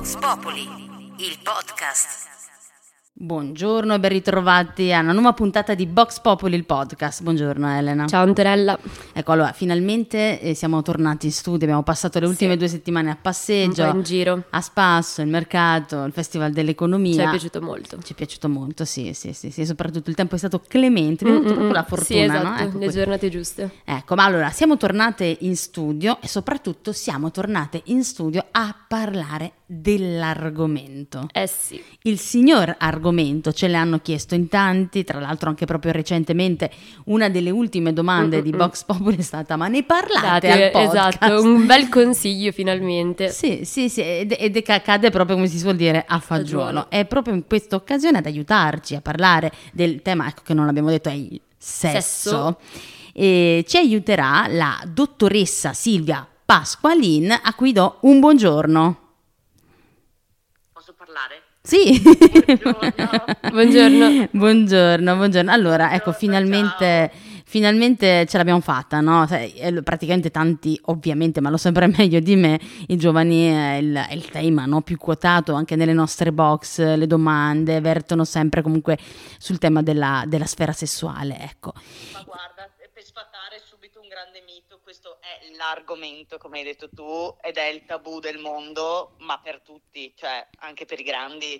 [0.00, 0.62] Vox Populi,
[1.18, 2.28] il podcast.
[3.12, 7.22] Buongiorno e ben ritrovati a una nuova puntata di Box Populi, il podcast.
[7.22, 8.06] Buongiorno Elena.
[8.06, 8.78] Ciao Antonella.
[9.12, 12.56] Ecco, allora, finalmente eh, siamo tornati in studio, abbiamo passato le ultime Sì.
[12.58, 14.44] due settimane a passeggio, in giro.
[14.48, 17.12] a spasso, il mercato, il Festival dell'Economia.
[17.12, 17.98] Ci è piaciuto molto.
[18.02, 21.40] Ci è piaciuto molto, sì, sì, sì, sì, soprattutto il tempo è stato clemente, abbiamo
[21.40, 22.56] avuto proprio la fortuna, Sì, esatto, no?
[22.58, 23.70] Ecco, le giornate giuste.
[23.84, 29.52] Ecco, ma allora siamo tornate in studio e soprattutto siamo tornate in studio a parlare
[29.72, 31.28] dell'argomento.
[31.32, 31.80] Eh sì.
[32.02, 36.70] Il signor argomento ce l'hanno chiesto in tanti, tra l'altro anche proprio recentemente
[37.04, 38.58] una delle ultime domande di Mm-mm-mm.
[38.58, 43.28] Vox Populi è stata ma ne parlate Date, esatto, un bel consiglio finalmente.
[43.28, 46.64] Sì, sì, sì, ed, ed accade proprio come si suol dire a fagiolo.
[46.64, 46.90] Fagiolo.
[46.90, 50.90] È proprio in questa occasione ad aiutarci a parlare del tema, ecco che non l'abbiamo
[50.90, 52.00] detto, è il sesso.
[52.00, 52.58] Sesso.
[53.12, 59.09] E ci aiuterà la dottoressa Silvia Pasqualin, a cui do un buongiorno.
[61.10, 61.42] Parlare?
[61.62, 62.00] Sì.
[62.00, 63.34] Buongiorno.
[63.50, 64.28] Buongiorno.
[64.30, 65.50] buongiorno, buongiorno.
[65.50, 67.12] Allora, ecco, Buongiorno, finalmente,
[67.44, 69.26] finalmente ce l'abbiamo fatta, no?
[69.28, 74.14] Eh, Praticamente tanti, ovviamente, ma lo sempre meglio di me, i giovani è il, è
[74.14, 74.82] il tema no?
[74.82, 78.96] più quotato anche nelle nostre box, le domande vertono sempre comunque
[79.38, 81.72] sul tema della, della sfera sessuale, ecco.
[82.12, 87.34] Ma guarda, per sfatare subito un grande mito, questo è l'argomento, come hai detto tu,
[87.40, 91.54] ed è il tabù del mondo, ma per tutti, cioè anche per i grandi.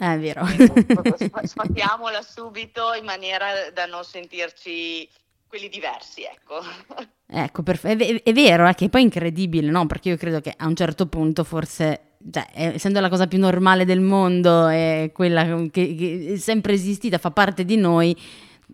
[0.00, 0.46] Eh, È vero.
[0.48, 5.06] Sf- Sfattiamola subito in maniera da non sentirci
[5.46, 6.60] quelli diversi, ecco.
[7.26, 9.84] Ecco, perf- è, ve- è vero, è che poi è incredibile, no?
[9.86, 13.84] Perché io credo che a un certo punto forse, cioè, essendo la cosa più normale
[13.84, 18.16] del mondo, è quella che, che è sempre esistita, fa parte di noi,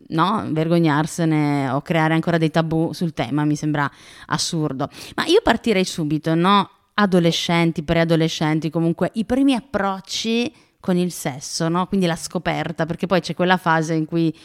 [0.08, 0.46] no?
[0.48, 3.90] Vergognarsene o creare ancora dei tabù sul tema mi sembra
[4.26, 4.88] assurdo.
[5.14, 6.70] Ma io partirei subito, no?
[6.94, 11.86] Adolescenti, preadolescenti, comunque i primi approcci con il sesso, no?
[11.86, 14.36] Quindi la scoperta, perché poi c'è quella fase in cui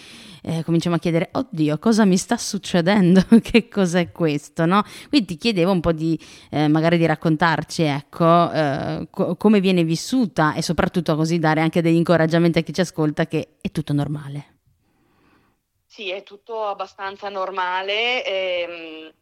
[0.43, 3.25] eh, cominciamo a chiedere, oddio, cosa mi sta succedendo?
[3.41, 4.83] che cos'è questo, no?
[5.09, 6.17] Quindi ti chiedevo un po' di,
[6.51, 11.81] eh, magari di raccontarci, ecco, eh, co- come viene vissuta e soprattutto così dare anche
[11.81, 14.56] degli incoraggiamenti a chi ci ascolta che è tutto normale.
[15.97, 19.13] Sì, è tutto abbastanza normale, ehm,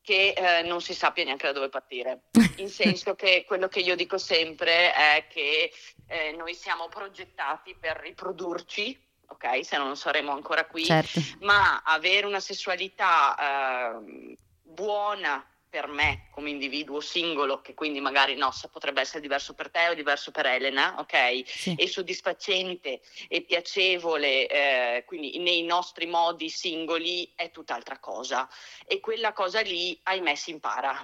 [0.00, 2.20] che eh, non si sappia neanche da dove partire.
[2.58, 5.72] In senso che quello che io dico sempre è che
[6.06, 8.96] eh, noi siamo progettati per riprodurci,
[9.26, 9.64] ok?
[9.64, 11.18] Se non saremo ancora qui, Certo.
[11.40, 18.52] ma avere una sessualità ehm, buona per me come individuo singolo, che quindi magari no,
[18.70, 21.42] potrebbe essere diverso per te o diverso per Elena, ok?
[21.46, 21.74] Sì.
[21.78, 28.46] E soddisfacente e piacevole, eh, quindi nei nostri modi singoli, è tutt'altra cosa.
[28.86, 31.02] E quella cosa lì, ahimè, si impara.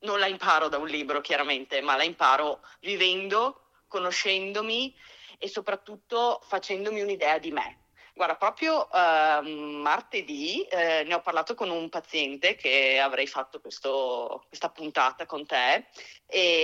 [0.00, 4.94] Non la imparo da un libro, chiaramente, ma la imparo vivendo, conoscendomi
[5.38, 7.81] e soprattutto facendomi un'idea di me.
[8.14, 14.44] Guarda, proprio ehm, martedì eh, ne ho parlato con un paziente che avrei fatto questo-
[14.48, 15.86] questa puntata con te,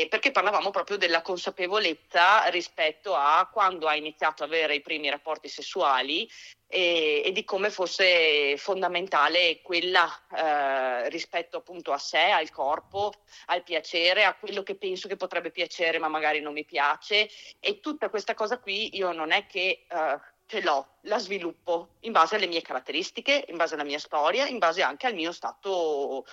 [0.09, 5.49] perché parlavamo proprio della consapevolezza rispetto a quando hai iniziato ad avere i primi rapporti
[5.49, 6.29] sessuali
[6.67, 13.13] e, e di come fosse fondamentale quella eh, rispetto appunto a sé, al corpo,
[13.47, 17.29] al piacere, a quello che penso che potrebbe piacere ma magari non mi piace.
[17.59, 22.13] E tutta questa cosa qui io non è che eh, ce l'ho, la sviluppo in
[22.13, 26.25] base alle mie caratteristiche, in base alla mia storia, in base anche al mio stato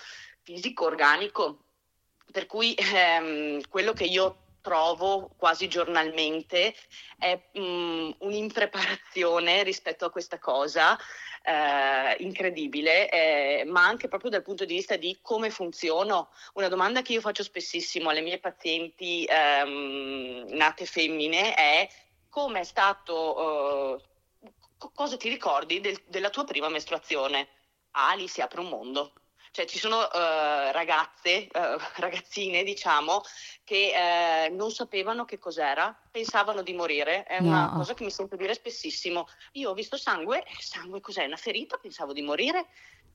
[0.42, 1.64] fisico, organico.
[2.32, 6.74] Per cui ehm, quello che io trovo quasi giornalmente
[7.18, 10.98] è mm, un'impreparazione rispetto a questa cosa
[11.42, 16.30] eh, incredibile, eh, ma anche proprio dal punto di vista di come funziono.
[16.54, 21.88] Una domanda che io faccio spessissimo alle mie pazienti ehm, nate femmine è
[22.36, 27.48] come è stato, eh, co- cosa ti ricordi del- della tua prima mestruazione?
[27.92, 29.14] Ah, lì si apre un mondo.
[29.52, 33.22] Cioè ci sono eh, ragazze, eh, ragazzine diciamo,
[33.64, 37.72] che eh, non sapevano che cos'era, pensavano di morire, è una No.
[37.72, 39.26] cosa che mi sento dire spessissimo.
[39.52, 41.24] Io ho visto sangue, sangue cos'è?
[41.24, 42.66] Una ferita, pensavo di morire,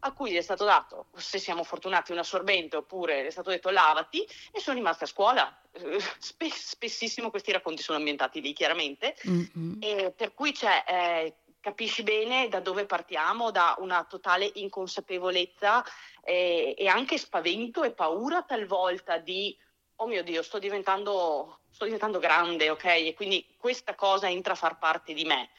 [0.03, 3.69] a cui gli è stato dato, se siamo fortunati, un assorbente oppure è stato detto
[3.69, 5.61] lavati e sono rimasta a scuola.
[5.71, 9.77] Eh, spe- spessissimo questi racconti sono ambientati lì chiaramente Mm-mm.
[9.79, 15.85] e per cui c'è, eh, capisci bene da dove partiamo, da una totale inconsapevolezza
[16.23, 19.55] eh, e anche spavento e paura talvolta di,
[19.97, 22.85] oh mio Dio, sto diventando, sto diventando grande, ok?
[22.85, 25.49] E quindi questa cosa entra a far parte di me.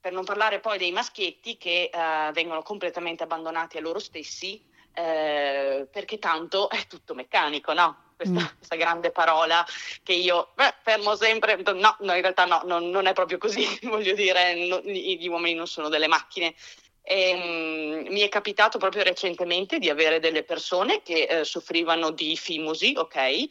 [0.00, 4.62] Per non parlare poi dei maschietti che eh, vengono completamente abbandonati a loro stessi
[4.94, 8.08] eh, perché tanto è tutto meccanico, no?
[8.20, 8.56] questa, Mm.
[8.58, 9.66] questa grande parola
[10.02, 13.64] che io beh, fermo sempre, no, no, in realtà no, non, non è proprio così,
[13.88, 16.54] voglio dire, no, gli uomini non sono delle macchine.
[17.02, 22.36] E, mm, mi è capitato proprio recentemente di avere delle persone che eh, soffrivano di
[22.36, 23.46] fimosi, ok,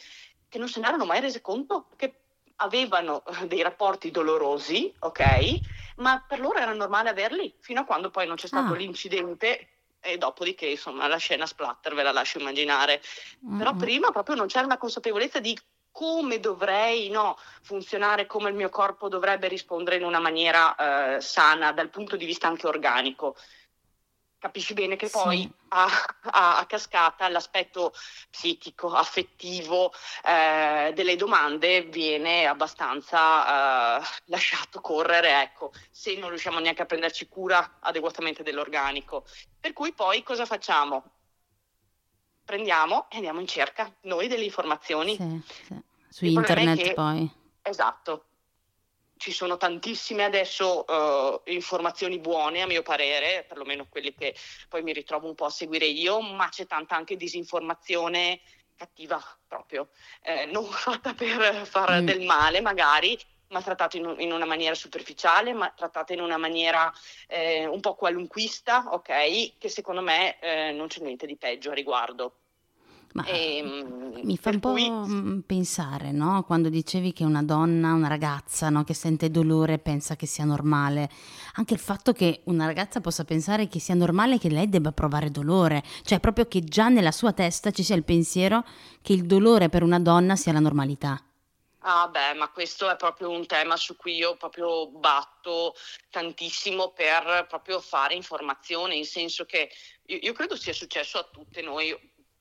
[0.47, 2.13] che non se ne erano mai rese conto che
[2.61, 5.59] avevano eh, dei rapporti dolorosi, ok,
[5.97, 8.77] ma per loro era normale averli fino a quando poi non c'è stato Ah.
[8.77, 9.67] l'incidente
[10.01, 13.01] e dopodiché insomma la scena splatter ve la lascio immaginare.
[13.55, 13.77] Però Mm, mm.
[13.77, 15.57] prima proprio non c'era una consapevolezza di
[15.91, 21.71] come dovrei no, funzionare, come il mio corpo dovrebbe rispondere in una maniera eh, sana
[21.73, 23.35] dal punto di vista anche organico.
[24.39, 25.51] Capisci bene che poi Sì.
[25.69, 25.85] a,
[26.31, 27.93] a- a cascata l'aspetto
[28.29, 29.91] psichico, affettivo
[30.23, 37.27] eh, delle domande viene abbastanza eh, lasciato correre, ecco, se non riusciamo neanche a prenderci
[37.27, 39.25] cura adeguatamente dell'organico.
[39.59, 41.03] Per cui poi cosa facciamo?
[42.45, 45.15] Prendiamo e andiamo in cerca noi delle informazioni.
[45.17, 45.81] Sì, sì.
[46.07, 47.29] Su Il internet che- poi.
[47.61, 48.23] Esatto.
[49.19, 50.87] Ci sono tantissime adesso
[51.45, 54.33] eh, informazioni buone, a mio parere, perlomeno quelle che
[54.69, 58.39] poi mi ritrovo un po' a seguire io, ma c'è tanta anche disinformazione
[58.77, 59.89] cattiva proprio,
[60.21, 62.05] eh, non fatta per fare Mm.
[62.05, 63.19] del male magari,
[63.49, 66.89] ma trattata in, in una maniera superficiale, ma trattata in una maniera
[67.27, 69.57] eh, un po' qualunquista, ok?
[69.57, 72.35] Che secondo me eh, non c'è niente di peggio a riguardo.
[73.13, 76.43] Ma Ehm, mi fa un po' cui- mm, pensare, no?
[76.43, 81.09] Quando dicevi che una donna, una ragazza, no, che sente dolore pensa che sia normale.
[81.55, 85.31] Anche il fatto che una ragazza possa pensare che sia normale che lei debba provare
[85.31, 88.63] dolore, cioè proprio che già nella sua testa ci sia il pensiero
[89.01, 91.23] che il dolore per una donna sia la normalità.
[91.81, 95.73] Ah beh, ma questo è proprio un tema su cui io proprio batto
[96.09, 99.69] tantissimo per proprio fare informazione, in senso che
[100.07, 101.97] io, io credo sia successo a tutte noi,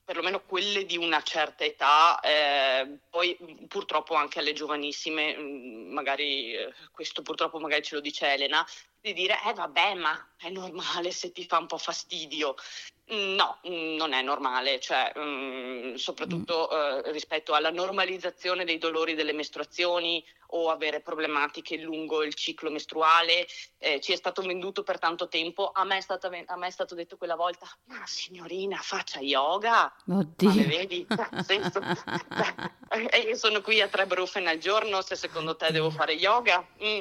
[0.09, 6.55] perlomeno quelle di una certa età, eh, poi mh, purtroppo anche alle giovanissime, mh, magari
[6.55, 8.65] eh, questo purtroppo magari ce lo dice Elena,
[8.99, 12.55] di dire eh vabbè ma è normale se ti fa un po' fastidio.
[13.13, 19.15] Mm, No, mm, non è normale, cioè, mm, soprattutto eh, rispetto alla normalizzazione dei dolori
[19.15, 23.47] delle mestruazioni o avere problematiche lungo il ciclo mestruale.
[23.77, 26.95] Eh, ci è stato venduto per tanto tempo, a me, è a me è stato
[26.95, 30.67] detto quella volta, ma signorina faccia yoga, ma Oddio.
[30.67, 31.05] vedi?
[31.07, 31.79] Cioè, senso,
[32.29, 36.13] cioè, eh, io sono qui a tre brufen al giorno, se secondo te devo fare
[36.13, 36.65] yoga?
[36.83, 36.99] Mm.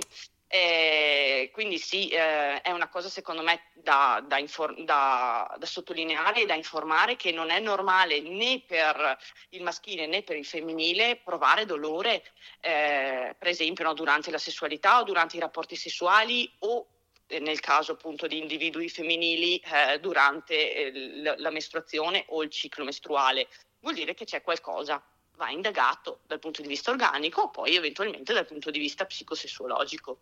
[0.51, 6.41] Eh, quindi sì, eh, è una cosa secondo me da, da infor- da- da sottolineare
[6.43, 9.19] e da informare che non è normale né per
[9.51, 12.23] il maschile né per il femminile provare dolore,
[12.61, 16.87] eh, per esempio no, durante la sessualità o durante i rapporti sessuali o
[17.27, 22.49] eh, nel caso appunto di individui femminili eh, durante eh, l- la mestruazione o il
[22.51, 23.49] ciclo mestruale.
[23.81, 25.03] Vuol dire che c'è qualcosa,
[25.37, 30.19] va indagato dal punto di vista organico, poi eventualmente dal punto di vista psicosessuologico.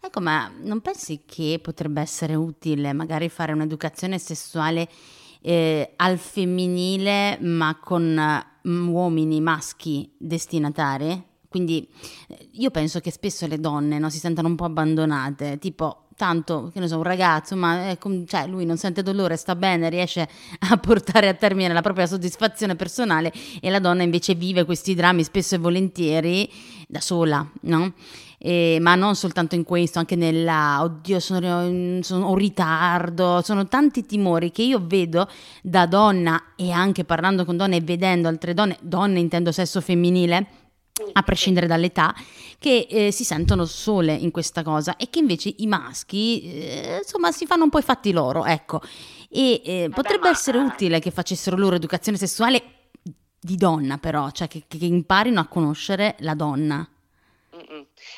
[0.00, 4.88] Ecco, ma non pensi che potrebbe essere utile magari fare un'educazione sessuale
[5.42, 11.34] eh, al femminile, ma con eh, uomini maschi destinatari?
[11.48, 11.88] Quindi
[12.28, 16.70] eh, io penso che spesso le donne no, si sentano un po' abbandonate, tipo tanto,
[16.72, 20.28] che ne so, un ragazzo, ma com- cioè, lui non sente dolore, sta bene, riesce
[20.70, 25.22] a portare a termine la propria soddisfazione personale e la donna invece vive questi drammi
[25.22, 26.50] spesso e volentieri
[26.88, 27.92] da sola, no?
[28.38, 33.66] Eh, ma non soltanto in questo, anche nella, oddio, sono, sono- ho un ritardo, sono
[33.66, 35.28] tanti timori che io vedo
[35.62, 40.46] da donna e anche parlando con donne e vedendo altre donne, donne intendo sesso femminile,
[41.12, 42.14] a prescindere dall'età,
[42.58, 47.32] che eh, si sentono sole in questa cosa e che invece i maschi, eh, insomma,
[47.32, 48.80] si fanno un po' i fatti loro, ecco.
[49.28, 52.62] E eh, potrebbe essere utile che facessero loro educazione sessuale
[53.38, 56.88] di donna, però, cioè che, che imparino a conoscere la donna.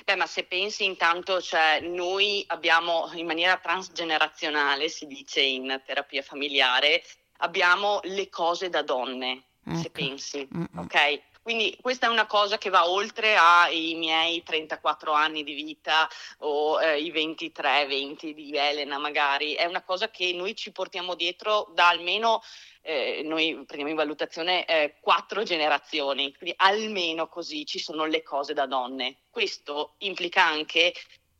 [0.04, 6.22] Beh, ma se pensi intanto, cioè, noi abbiamo in maniera transgenerazionale, si dice in terapia
[6.22, 7.02] familiare,
[7.38, 9.90] abbiamo le cose da donne, se Ecco.
[9.90, 10.68] pensi, Mm-mm.
[10.78, 11.20] ok?
[11.48, 16.06] Quindi questa è una cosa che va oltre ai miei 34 anni di vita
[16.40, 21.14] o eh, i 23, 20 di Elena magari, è una cosa che noi ci portiamo
[21.14, 22.42] dietro da almeno,
[22.88, 28.54] eh, noi prendiamo in valutazione eh, quattro generazioni, quindi almeno così ci sono le cose
[28.54, 29.18] da donne.
[29.28, 30.94] Questo implica anche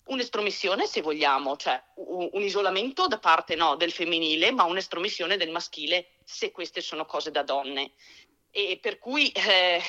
[0.08, 6.16] un'estromissione, se vogliamo, cioè un, isolamento da parte no, del femminile, ma un'estromissione del maschile,
[6.22, 7.92] se queste sono cose da donne.
[8.50, 9.80] E per cui eh,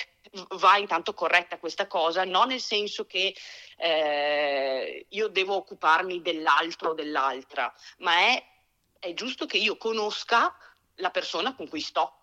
[0.59, 3.35] va intanto corretta questa cosa, non nel senso che
[3.75, 8.45] eh, io devo occuparmi dell'altro o dell'altra, ma è,
[8.97, 10.55] è giusto che io conosca
[10.99, 12.13] la persona con cui sto.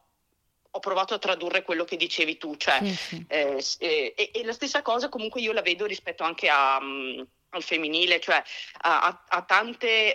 [0.76, 3.24] ho provato a tradurre quello che dicevi tu, cioè, Sì, sì.
[3.28, 7.62] eh, eh, e, la stessa cosa comunque io la vedo rispetto anche a, mm, al
[7.62, 8.42] femminile, cioè
[8.82, 10.14] a, a- a tante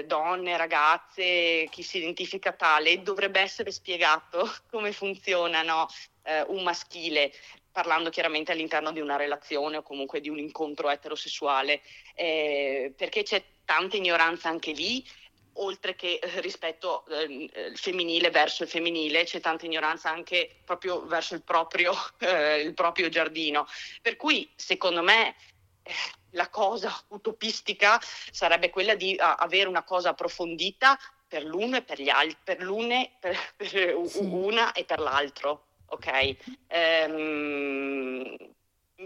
[0.00, 5.86] eh, donne, ragazze, chi si identifica tale, dovrebbe essere spiegato come funziona no,
[6.24, 7.32] eh, un maschile,
[7.72, 11.80] parlando chiaramente all'interno di una relazione o comunque di un incontro eterosessuale,
[12.14, 15.02] eh, perché c'è tanta ignoranza anche lì
[15.54, 17.22] oltre che eh, rispetto eh,
[17.70, 22.74] il femminile verso il femminile, c'è tanta ignoranza anche proprio verso il proprio, eh, il
[22.74, 23.66] proprio giardino.
[24.02, 25.36] Per cui, secondo me,
[25.82, 25.92] eh,
[26.30, 32.00] la cosa utopistica sarebbe quella di a- avere una cosa approfondita per l'uno e per
[32.00, 34.20] gli altri, per l'une, per, per Sì.
[34.22, 36.36] una e per l'altro, ok?
[36.68, 38.36] Ehm,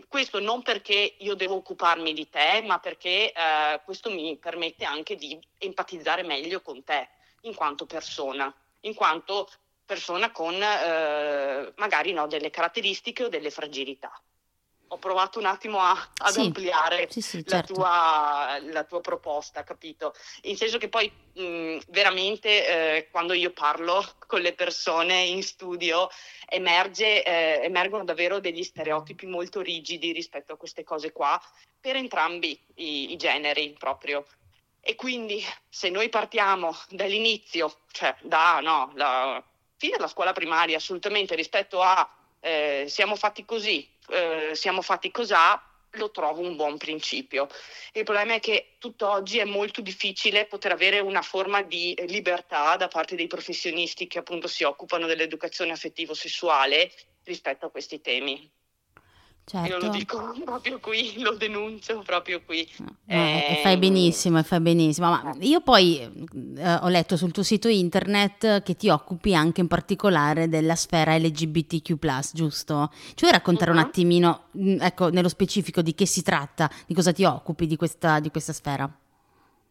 [0.09, 5.17] questo non perché io devo occuparmi di te, ma perché eh, questo mi permette anche
[5.17, 7.09] di empatizzare meglio con te,
[7.43, 9.49] in quanto persona, in quanto
[9.85, 14.13] persona con eh, magari no, delle caratteristiche o delle fragilità.
[14.91, 17.75] Ho provato un attimo a- ad Sì, ampliare Sì, sì, la certo.
[17.75, 20.15] tua, la tua proposta, capito?
[20.43, 26.09] In senso che poi mh, veramente eh, quando io parlo con le persone in studio
[26.49, 31.39] emerge, eh, emergono davvero degli stereotipi molto rigidi rispetto a queste cose qua
[31.81, 34.27] per entrambi i, i generi proprio.
[34.81, 39.45] E quindi se noi partiamo dall'inizio, cioè da no, la
[39.77, 45.63] fine della scuola primaria assolutamente rispetto a eh, siamo fatti così, eh, siamo fatti cosà,
[45.93, 47.49] lo trovo un buon principio.
[47.93, 52.89] Il problema è che tutt'oggi è molto difficile poter avere una forma di libertà da
[52.89, 56.93] parte dei professionisti che appunto si occupano dell'educazione affettivo-sessuale
[57.25, 58.51] rispetto a questi temi.
[59.51, 59.87] Io Certo.
[59.87, 62.69] lo dico proprio qui, lo denuncio proprio qui.
[62.79, 65.09] No, e Ehm, fai benissimo, e fai benissimo.
[65.09, 66.01] Ma io poi
[66.57, 71.17] eh, ho letto sul tuo sito internet che ti occupi anche in particolare della sfera
[71.17, 71.95] LGBTQ,
[72.35, 72.91] giusto?
[72.93, 73.83] Ci vuoi raccontare un Mhm.
[73.85, 78.21] attimino, mh, ecco, nello specifico di che si tratta, di cosa ti occupi di questa,
[78.21, 78.91] di questa sfera?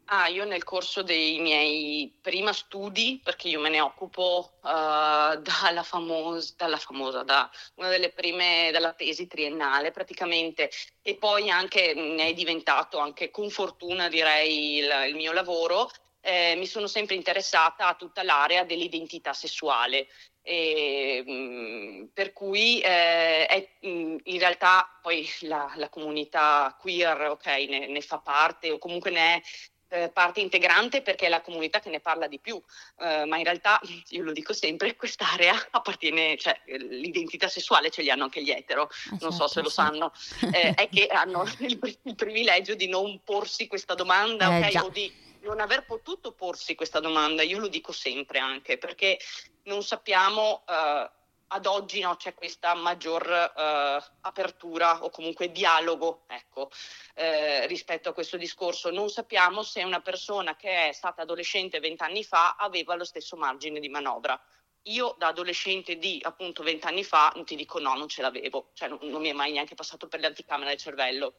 [0.10, 4.70] Ah, io nel corso dei miei prima studi, perché io me ne occupo eh,
[5.42, 10.72] dalla famosa, dalla famosa, da una delle prime, dalla tesi triennale praticamente,
[11.02, 15.90] e poi anche ne è diventato, anche con fortuna direi, il, il mio lavoro,
[16.22, 20.08] eh, mi sono sempre interessata a tutta l'area dell'identità sessuale.
[20.42, 27.46] E, mh, per cui eh, è, mh, in realtà poi la, la comunità queer ok,
[27.68, 29.42] ne, ne fa parte o comunque ne è
[29.90, 32.62] eh, parte integrante perché è la comunità che ne parla di più,
[33.00, 33.80] eh, ma in realtà
[34.10, 38.90] io lo dico sempre, quest'area appartiene, cioè l'identità sessuale ce li hanno anche gli etero,
[39.20, 39.76] non so certo, se lo sì.
[39.76, 40.12] sanno,
[40.54, 44.84] eh, è che hanno il, il privilegio di non porsi questa domanda, Eh, ok?
[44.84, 49.18] O di non aver potuto porsi questa domanda, io lo dico sempre anche, perché
[49.64, 51.10] non sappiamo, eh,
[51.50, 56.70] ad oggi no, c'è questa maggior eh, apertura o comunque dialogo, ecco,
[57.14, 58.92] eh, rispetto a questo discorso.
[58.92, 63.80] Non sappiamo se una persona che è stata adolescente vent'anni fa aveva lo stesso margine
[63.80, 64.40] di manovra.
[64.84, 69.00] Io da adolescente di appunto vent'anni fa ti dico no, non ce l'avevo, cioè non,
[69.02, 71.34] non mi è mai neanche passato per le anticamere del cervello.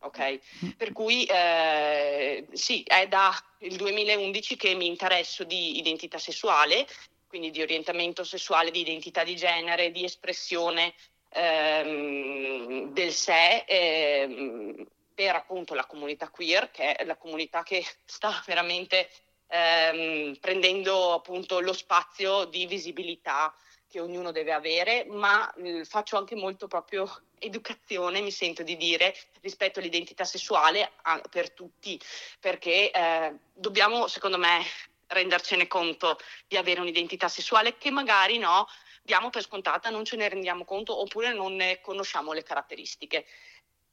[0.00, 6.86] Ok, per cui eh, sì, è dal 2011 che mi interesso di identità sessuale,
[7.26, 10.94] quindi di orientamento sessuale, di identità di genere, di espressione
[11.30, 18.42] ehm, del sé ehm, per appunto la comunità queer, che è la comunità che sta
[18.46, 19.08] veramente
[19.48, 23.54] ehm, prendendo appunto lo spazio di visibilità
[23.88, 29.14] che ognuno deve avere, ma eh, faccio anche molto proprio educazione, mi sento di dire,
[29.40, 31.98] rispetto all'identità sessuale a- per tutti,
[32.40, 34.62] perché eh, dobbiamo, secondo me,
[35.08, 38.66] rendercene conto di avere un'identità sessuale che magari no,
[39.02, 43.26] diamo per scontata, non ce ne rendiamo conto oppure non ne conosciamo le caratteristiche.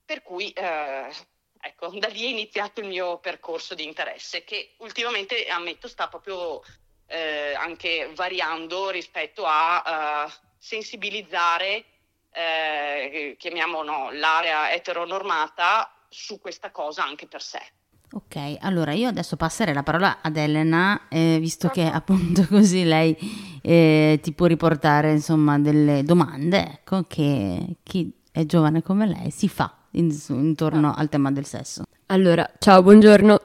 [0.05, 1.13] Per cui, eh,
[1.61, 6.61] ecco, da lì è iniziato il mio percorso di interesse, che ultimamente, ammetto, sta proprio
[7.07, 11.85] eh, anche variando rispetto a eh, sensibilizzare,
[12.31, 17.61] eh, chiamiamo no, l'area eteronormata su questa cosa anche per sé.
[18.15, 23.17] Ok, allora io adesso passerei la parola ad Elena, eh, visto che appunto così lei
[23.63, 29.49] eh, ti può riportare insomma delle domande, ecco, che chi è giovane come lei si
[29.49, 31.85] fa in- intorno al tema del sesso.
[32.07, 33.39] Allora, ciao, buongiorno.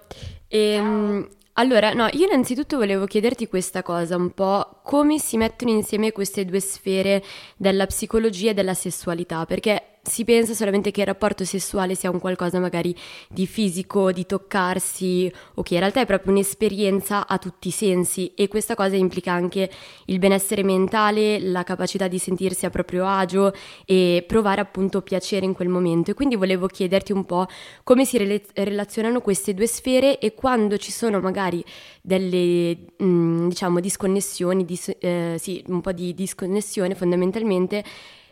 [0.48, 6.12] Ehm, allora, no, io innanzitutto volevo chiederti questa cosa, un po' come si mettono insieme
[6.12, 7.24] queste due sfere
[7.56, 12.18] della psicologia e della sessualità, perché si pensa solamente che il rapporto sessuale sia un
[12.18, 12.94] qualcosa magari
[13.28, 18.32] di fisico, di toccarsi, o che in realtà è proprio un'esperienza a tutti i sensi
[18.34, 19.70] e questa cosa implica anche
[20.06, 23.52] il benessere mentale, la capacità di sentirsi a proprio agio
[23.84, 26.10] e provare appunto piacere in quel momento.
[26.10, 27.46] E quindi volevo chiederti un po'
[27.84, 31.64] come si rela- relazionano queste due sfere e quando ci sono magari
[32.00, 37.84] delle, mh, mm, diciamo, disconnessioni, dis- eh, sì, un po' di disconnessione fondamentalmente,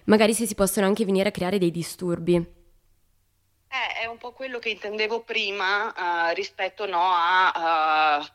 [0.06, 2.34] magari se si possono anche venire a creare dei disturbi.
[2.34, 8.26] Eh, è un po' quello che intendevo prima uh, rispetto no, a uh,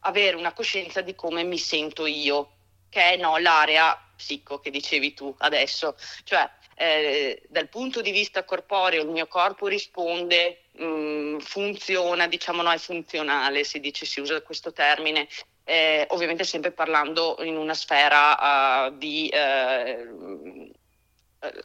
[0.00, 2.50] avere una coscienza di come mi sento io,
[2.88, 5.96] che è no, l'area psico che dicevi tu adesso.
[6.24, 12.62] Cioè, eh, dal punto di vista corporeo il mio corpo risponde, mh, mm, funziona, diciamo
[12.62, 15.28] no, è funzionale, si dice, si usa questo termine,
[15.64, 19.28] eh, ovviamente sempre parlando in una sfera uh, di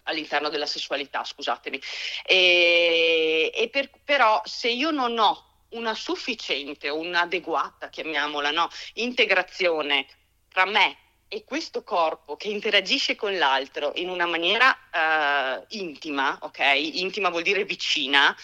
[0.03, 1.81] all'interno della sessualità, scusatemi.
[2.25, 10.05] E, e per, però se io non ho una sufficiente un'adeguata, chiamiamola, no, integrazione
[10.51, 16.59] tra me e questo corpo che interagisce con l'altro in una maniera uh, intima, ok?
[16.75, 18.35] Intima vuol dire vicina,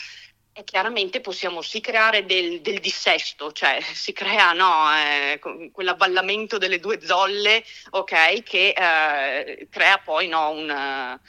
[0.59, 5.39] e chiaramente possiamo sì creare del, del dissesto, cioè si crea no, eh,
[5.71, 11.19] quell'avvallamento delle due zolle, ok, che eh, crea poi no, un,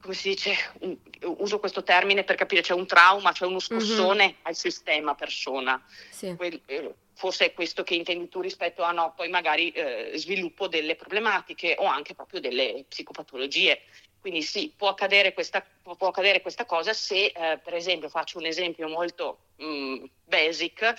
[0.00, 0.94] come si dice, un,
[1.38, 4.36] uso questo termine per capire, c'è un trauma, c'è uno scossone mm-hmm.
[4.42, 5.82] al sistema persona.
[6.10, 6.34] Sì.
[6.36, 10.68] Que- eh, forse è questo che intendi tu rispetto a no, poi magari eh, sviluppo
[10.68, 13.80] delle problematiche o anche proprio delle psicopatologie.
[14.20, 18.44] Quindi sì, può accadere questa, può accadere questa cosa se, eh, per esempio, faccio un
[18.44, 20.94] esempio molto mh, mm, basic,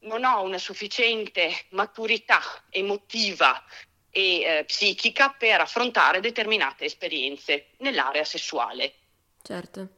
[0.00, 2.40] non ho una sufficiente maturità
[2.70, 3.62] emotiva
[4.10, 8.94] e eh, psichica per affrontare determinate esperienze nell'area sessuale.
[9.42, 9.88] Certo.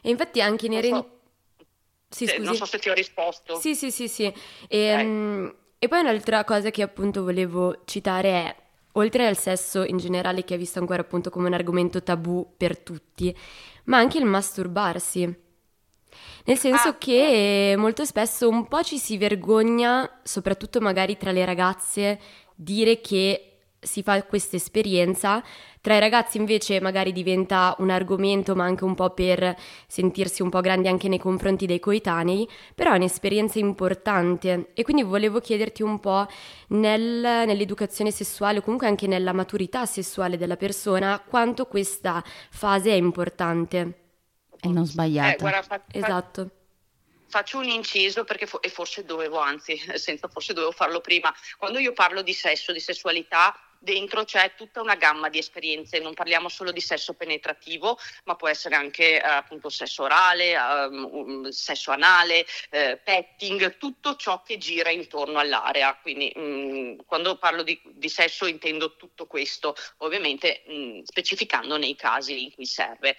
[0.00, 0.68] E infatti anche.
[0.68, 1.20] Non, so,
[2.08, 3.58] sì, se, non so se ti ho risposto.
[3.58, 4.24] Sì, sì, sì, sì.
[4.68, 5.04] E, okay.
[5.04, 8.56] um, e poi un'altra cosa che appunto volevo citare è
[8.96, 12.78] oltre al sesso in generale che è visto ancora appunto come un argomento tabù per
[12.78, 13.34] tutti,
[13.84, 15.44] ma anche il masturbarsi.
[16.44, 21.44] Nel senso ah, che molto spesso un po' ci si vergogna, soprattutto magari tra le
[21.44, 22.20] ragazze,
[22.54, 23.55] dire che
[23.86, 25.42] si fa questa esperienza.
[25.80, 30.50] Tra i ragazzi invece magari diventa un argomento, ma anche un po' per sentirsi un
[30.50, 35.82] po' grandi anche nei confronti dei coetanei, però è un'esperienza importante e quindi volevo chiederti
[35.82, 36.26] un po'
[36.68, 42.96] nel, nell'educazione sessuale o comunque anche nella maturità sessuale della persona quanto questa fase è
[42.96, 44.00] importante.
[44.60, 45.34] E non sbagliata.
[45.34, 46.50] Eh, guarda, fa, esatto
[47.28, 51.34] faccio un inciso perché fo- e forse dovevo, anzi, senza forse dovevo farlo prima.
[51.58, 56.14] Quando io parlo di sesso, di sessualità, dentro c'è tutta una gamma di esperienze, non
[56.14, 61.90] parliamo solo di sesso penetrativo, ma può essere anche eh, appunto sesso orale, um, sesso
[61.90, 65.96] anale, eh, petting, tutto ciò che gira intorno all'area.
[66.00, 71.76] Quindi mh, mm, quando parlo di, di, sesso intendo tutto questo, ovviamente mh, mm, specificando
[71.76, 73.16] nei casi in cui serve.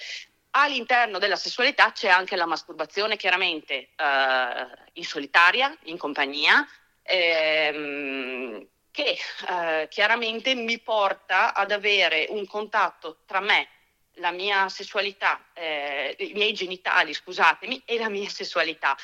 [0.51, 6.65] All'interno della sessualità c'è anche la masturbazione, chiaramente eh, in solitaria, in compagnia,
[7.03, 9.15] ehm, che
[9.47, 13.67] eh, chiaramente mi porta ad avere un contatto tra me,
[14.13, 18.97] la mia sessualità, eh, i miei genitali, scusatemi, e la mia sessualità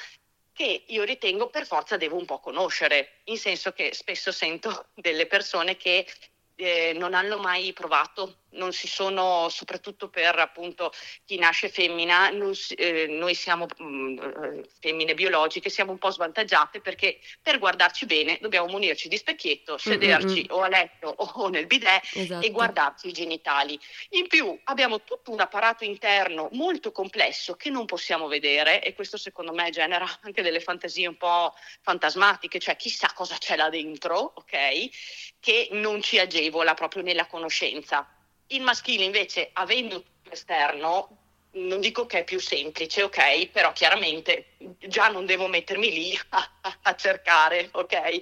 [0.51, 5.27] che io ritengo per forza devo un po' conoscere, in senso che spesso sento delle
[5.27, 6.07] persone che
[6.55, 10.91] eh, non hanno mai provato, non si sono, soprattutto per appunto
[11.25, 16.11] chi nasce femmina, si, eh, noi siamo mh, mm, eh, femmine biologiche, siamo un po'
[16.11, 20.57] svantaggiate perché per guardarci bene dobbiamo munirci di specchietto, sederci Mm-mm.
[20.57, 22.45] o a letto o nel bidet esatto.
[22.45, 23.79] e guardarci i genitali.
[24.09, 29.17] In più abbiamo tutto un apparato interno molto complesso che non possiamo vedere e questo
[29.17, 34.33] secondo me genera anche delle fantasie un po' fantasmatiche, cioè chissà cosa c'è là dentro,
[34.35, 34.89] ok?
[35.39, 38.07] Che non ci agevola proprio nella conoscenza.
[38.53, 41.17] Il maschile invece, avendo l'esterno,
[41.53, 46.51] non dico che è più semplice, ok, però chiaramente già non devo mettermi lì a,
[46.83, 48.19] a cercare, ok?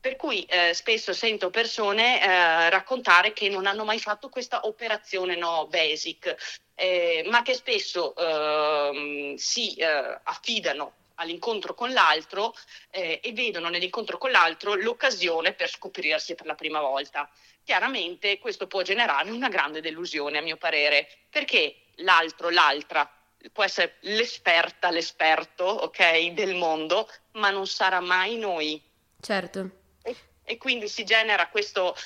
[0.00, 5.34] Per cui eh, spesso sento persone eh, raccontare che non hanno mai fatto questa operazione
[5.34, 12.54] no, basic, eh, ma che spesso ehm, si eh, affidano all'incontro con l'altro
[12.90, 17.30] eh, e vedono nell'incontro con l'altro l'occasione per scoprirsi per la prima volta.
[17.62, 23.10] Chiaramente questo può generare una grande delusione, a mio parere, perché l'altro, l'altra,
[23.52, 28.82] può essere l'esperta, l'esperto, ok, del mondo, ma non sarà mai noi.
[29.20, 29.70] Certo.
[30.02, 31.96] E, e quindi si genera questo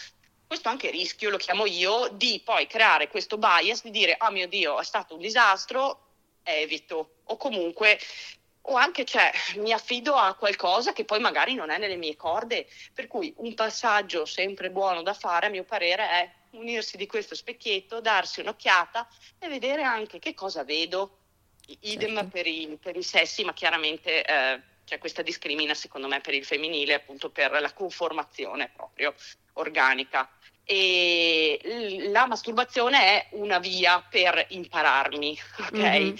[0.48, 4.48] questo anche rischio, lo chiamo io, di poi creare questo bias di dire, oh mio
[4.48, 6.06] Dio, è stato un disastro,
[6.42, 7.16] evito.
[7.24, 7.98] O comunque
[8.68, 12.66] o anche cioè, mi affido a qualcosa che poi magari non è nelle mie corde,
[12.92, 17.34] per cui un passaggio sempre buono da fare a mio parere è unirsi di questo
[17.34, 21.18] specchietto, darsi un'occhiata e vedere anche che cosa vedo,
[21.80, 22.30] idem certo.
[22.30, 26.44] per, i, per, i, sessi, ma chiaramente eh, c'è questa discrimina secondo me per il
[26.44, 29.14] femminile appunto per la conformazione proprio
[29.54, 30.30] organica.
[30.70, 31.58] E
[32.10, 35.72] la masturbazione è una via per impararmi, ok?
[35.72, 36.16] Mm-hmm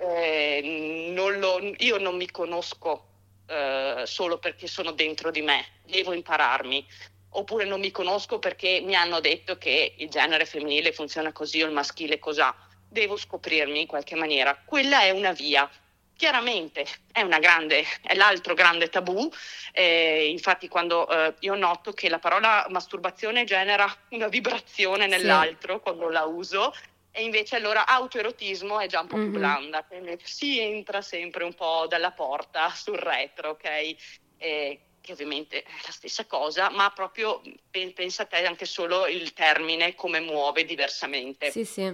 [0.00, 3.06] eh, non lo, io non mi conosco
[3.46, 6.86] eh, solo perché sono dentro di me, devo impararmi.
[7.32, 11.66] Oppure non mi conosco perché mi hanno detto che il genere femminile funziona così o
[11.66, 12.54] il maschile cos'ha.
[12.88, 14.60] Devo scoprirmi in qualche maniera.
[14.64, 15.70] Quella è una via.
[16.16, 19.30] Chiaramente è, grande, è l'altro grande tabù,
[19.72, 25.80] eh, infatti quando eh, io noto che la parola masturbazione genera una vibrazione nell'altro sì.
[25.80, 26.74] quando la uso,
[27.12, 29.32] e invece allora autoerotismo è già un po' più mm-hmm.
[29.32, 33.96] blanda, quindi si entra sempre un po' dalla porta sul retro, ok?
[34.38, 39.32] E, che ovviamente è la stessa cosa, ma proprio pensa a te anche solo il
[39.32, 41.50] termine come muove diversamente.
[41.50, 41.92] Sì, sì,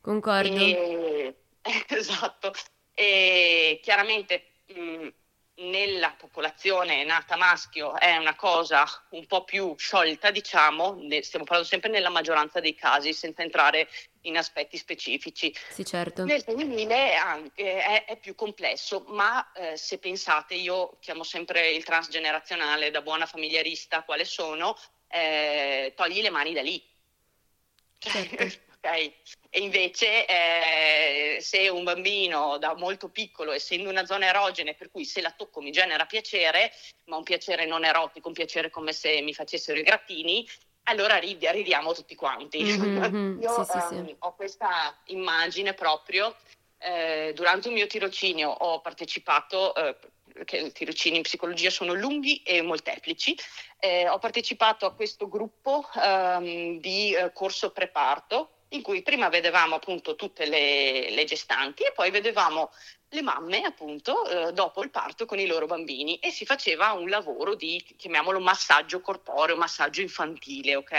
[0.00, 0.56] concordo.
[0.56, 1.34] E,
[1.88, 2.52] esatto.
[2.94, 5.08] E chiaramente mh,
[5.58, 11.90] nella popolazione nata maschio è una cosa un po' più sciolta, diciamo, stiamo parlando sempre
[11.90, 13.88] nella maggioranza dei casi, senza entrare
[14.22, 15.52] in aspetti specifici.
[15.70, 16.24] Sì, certo.
[16.24, 21.84] Nel femminile anche, è, è, più complesso, ma eh, se pensate, io chiamo sempre il
[21.84, 24.76] transgenerazionale da buona familiarista, quale sono,
[25.08, 26.82] eh, togli le mani da lì.
[27.98, 28.66] Certo.
[28.80, 29.12] Okay.
[29.50, 35.04] E invece eh, se un bambino da molto piccolo, essendo una zona erogene, per cui
[35.04, 36.70] se la tocco mi genera piacere,
[37.06, 40.46] ma un piacere non erotico, un piacere come se mi facessero i grattini,
[40.84, 42.62] allora ridi, ridiamo tutti quanti.
[42.62, 44.16] Mm-hmm, Io sì, sì, sì.
[44.20, 46.36] ho questa immagine proprio,
[46.78, 49.96] eh, durante un mio tirocinio ho partecipato, eh,
[50.44, 53.36] che i tirocini in psicologia sono lunghi e molteplici,
[53.80, 59.76] eh, ho partecipato a questo gruppo ehm, di eh, corso preparto in cui prima vedevamo
[59.76, 62.70] appunto tutte le, le gestanti e poi vedevamo
[63.10, 67.08] le mamme appunto eh, dopo il parto con i loro bambini e si faceva un
[67.08, 70.92] lavoro di, chiamiamolo massaggio corporeo, massaggio infantile, ok?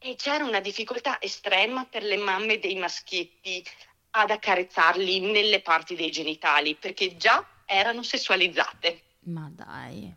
[0.00, 3.64] E c'era una difficoltà estrema per le mamme dei maschietti
[4.10, 9.02] ad accarezzarli nelle parti dei genitali perché già erano sessualizzate.
[9.24, 10.14] Ma dai.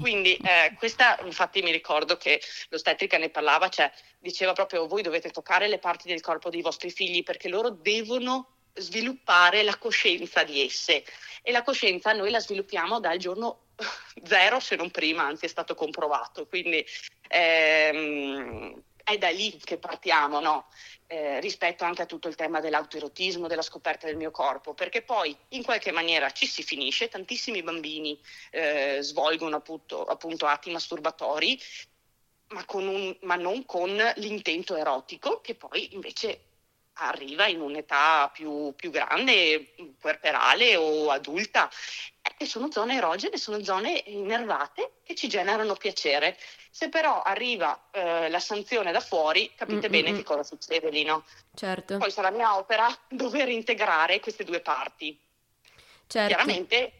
[0.00, 5.30] Quindi eh, questa, infatti mi ricordo che l'ostetrica ne parlava, cioè diceva proprio voi dovete
[5.30, 10.62] toccare le parti del corpo dei vostri figli perché loro devono sviluppare la coscienza di
[10.62, 11.04] esse.
[11.42, 13.66] E la coscienza noi la sviluppiamo dal giorno
[14.24, 16.84] zero se non prima, anzi è stato comprovato, quindi
[17.28, 20.66] ehm, è da lì che partiamo, no?
[21.06, 25.36] eh, rispetto anche a tutto il tema dell'autoerotismo, della scoperta del mio corpo, perché poi
[25.50, 28.18] in qualche maniera ci si finisce, tantissimi bambini
[28.50, 31.60] eh, svolgono appunto, appunto, atti masturbatori,
[32.48, 36.40] ma, un, ma non con l'intento erotico, che poi invece
[36.94, 41.70] arriva in un'età più, più grande, puerperale o adulta,
[42.38, 46.36] e sono zone erogene, sono zone innervate che ci generano piacere.
[46.70, 49.90] Se però arriva eh, la sanzione da fuori, capite Mm-mm.
[49.90, 51.24] bene che cosa succede lì, no?
[51.54, 51.98] Certo.
[51.98, 55.18] Poi sarà mia opera dover integrare queste due parti.
[56.06, 56.26] Certo.
[56.26, 56.92] Chiaramente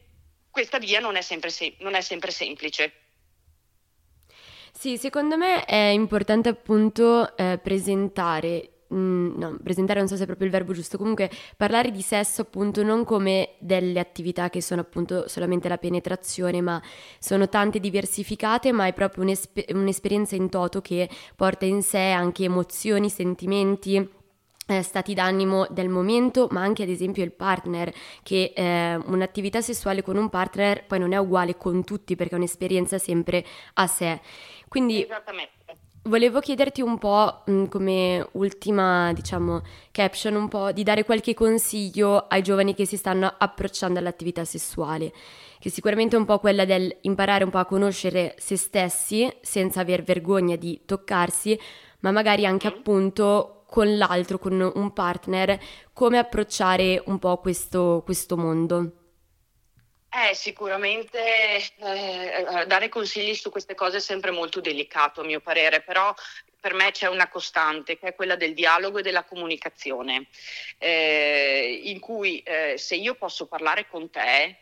[0.50, 2.92] questa via non è sempre, sem- non è sempre semplice.
[4.72, 10.26] Sì, secondo me è importante appunto eh, presentare Mm, no, presentare non so se è
[10.26, 14.83] proprio il verbo giusto, comunque parlare di sesso appunto non come delle attività che sono
[14.83, 16.80] appunto solamente la penetrazione, ma
[17.18, 22.44] sono tante diversificate, ma è proprio un'esper- un'esperienza in toto che porta in sé anche
[22.44, 24.09] emozioni, sentimenti,
[24.66, 30.02] eh, stati d'animo del momento, ma anche ad esempio il partner, che eh, un'attività sessuale
[30.02, 34.20] con un partner poi non è uguale con tutti perché è un'esperienza sempre a sé.
[34.68, 35.84] Quindi Esattamente.
[36.07, 42.27] Volevo chiederti un po' mh, come ultima, diciamo, caption, un po' di dare qualche consiglio
[42.29, 45.14] ai giovani che si stanno approcciando all'attività sessuale,
[45.59, 49.81] che sicuramente è un po' quella del imparare un po' a conoscere se stessi senza
[49.81, 51.59] aver vergogna di toccarsi,
[52.01, 55.59] ma magari anche appunto con l'altro, con un partner,
[55.95, 59.04] come approcciare un po' questo, questo mondo.
[60.16, 65.81] Eh, sicuramente eh, dare consigli su queste cose è sempre molto delicato a mio parere,
[65.81, 66.14] però
[66.61, 70.29] per me c'è una costante che è quella del dialogo e della comunicazione,
[70.79, 74.57] eh, in cui eh, se io posso parlare con te,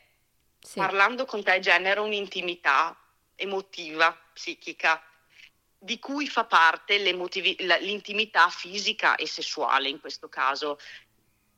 [0.59, 0.79] sì.
[0.79, 2.99] parlando con te genero un'intimità
[3.37, 5.05] emotiva, psichica,
[5.79, 10.79] di cui fa parte l'intimità fisica e sessuale in questo caso.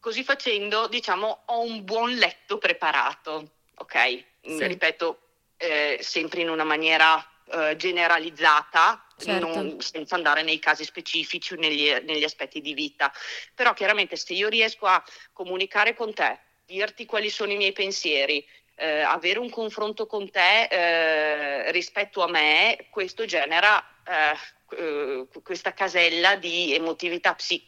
[0.01, 4.25] Così facendo, diciamo, ho un buon letto preparato, ok?
[4.43, 4.67] Sì.
[4.67, 5.19] Ripeto,
[5.57, 9.47] eh, sempre in una maniera eh, generalizzata, certo.
[9.47, 13.13] non, senza andare nei casi specifici o negli, negli aspetti di vita.
[13.55, 18.45] Però chiaramente se io riesco a comunicare con te, dirti quali sono i miei pensieri,
[18.77, 24.37] eh, avere un confronto con te eh, rispetto a me, questo genera eh,
[24.77, 27.67] eh questa casella di emotività, psi-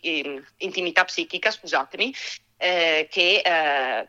[0.58, 2.12] intimità psichica, scusatemi,
[2.56, 4.08] eh, che eh,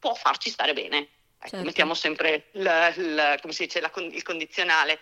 [0.00, 0.98] può farci stare bene.
[1.42, 1.64] Ecco, certo.
[1.64, 4.98] Mettiamo sempre la, la, dice, la, il condizionale.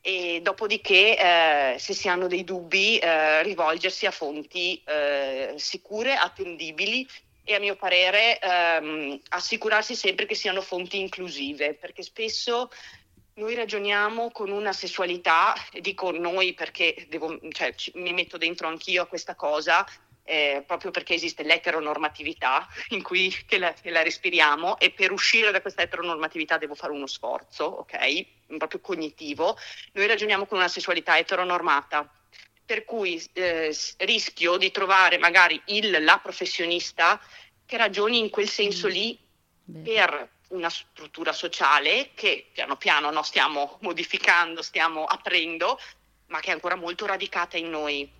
[0.00, 7.06] E dopodiché, eh, se si hanno dei dubbi, eh, rivolgersi a fonti eh, sicure, attendibili
[7.44, 12.70] e a mio parere ehm, assicurarsi sempre che siano fonti inclusive, perché spesso
[13.34, 19.06] noi ragioniamo con una sessualità, dico noi perché devo, cioè, mi metto dentro anch'io a
[19.06, 19.86] questa cosa,
[20.28, 25.50] eh, proprio perché esiste l'eteronormatività in cui che la, che la, respiriamo e per uscire
[25.50, 28.26] da questa eteronormatività devo fare uno sforzo, ok?
[28.58, 29.56] Proprio cognitivo.
[29.92, 32.10] Noi ragioniamo con una sessualità eteronormata,
[32.64, 37.18] per cui eh, rischio di trovare magari il, la professionista
[37.64, 38.90] che ragioni in quel senso mm.
[38.90, 39.18] lì
[39.64, 39.80] Beh.
[39.80, 45.78] per una struttura sociale che piano piano no, stiamo modificando, stiamo aprendo,
[46.26, 48.16] ma che è ancora molto radicata in noi.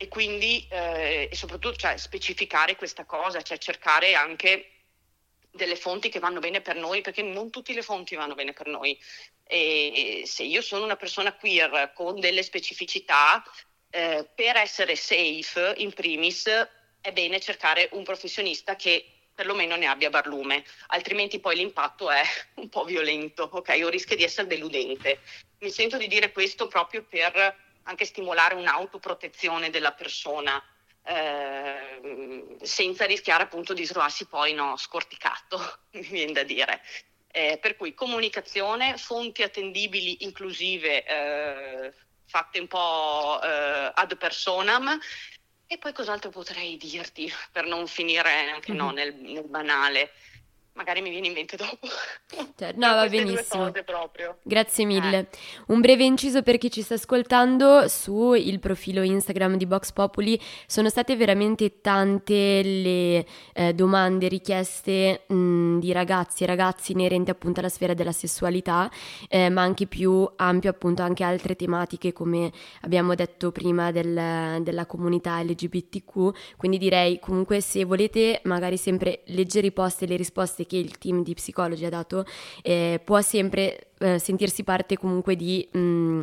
[0.00, 4.70] E quindi, eh, e soprattutto, cioè, specificare questa cosa, cioè cercare anche
[5.50, 8.68] delle fonti che vanno bene per noi, perché non tutte le fonti vanno bene per
[8.68, 8.98] noi.
[9.44, 13.42] E se io sono una persona queer con delle specificità,
[13.90, 16.46] eh, per essere safe in primis
[17.00, 22.22] è bene cercare un professionista che perlomeno ne abbia barlume, altrimenti poi l'impatto è
[22.56, 23.80] un po' violento, ok?
[23.82, 25.20] O rischia di essere deludente.
[25.60, 30.62] Mi sento di dire questo proprio per anche stimolare un'autoprotezione della persona.
[31.04, 35.58] Eh, senza rischiare appunto di trovarsi poi no, scorticato,
[35.92, 36.82] mi viene da dire.
[37.30, 41.92] Eh, per cui comunicazione, fonti attendibili, inclusive, eh,
[42.26, 44.98] fatte un po' eh, ad personam.
[45.66, 48.80] E poi cos'altro potrei dirti per non finire anche mm-hmm.
[48.80, 50.12] no, nel, nel banale?
[50.78, 51.76] Magari mi viene in mente dopo.
[52.56, 53.72] Cioè, no, va benissimo.
[54.42, 55.18] Grazie mille.
[55.18, 55.26] Eh.
[55.66, 60.40] Un breve inciso per chi ci sta ascoltando sul profilo Instagram di Box Populi.
[60.66, 67.30] Sono state veramente tante le eh, domande, richieste mh, mm, di ragazzi e ragazzi inerenti
[67.30, 68.88] appunto alla sfera della sessualità,
[69.28, 74.86] eh, ma anche più ampio appunto anche altre tematiche come abbiamo detto prima del, della
[74.86, 76.56] comunità LGBTQ.
[76.56, 80.96] Quindi direi comunque se volete magari sempre leggere i post e le risposte che il
[80.98, 82.24] team di psicologi ha dato,
[82.62, 86.20] eh, può sempre eh, sentirsi parte comunque di, mh, mm,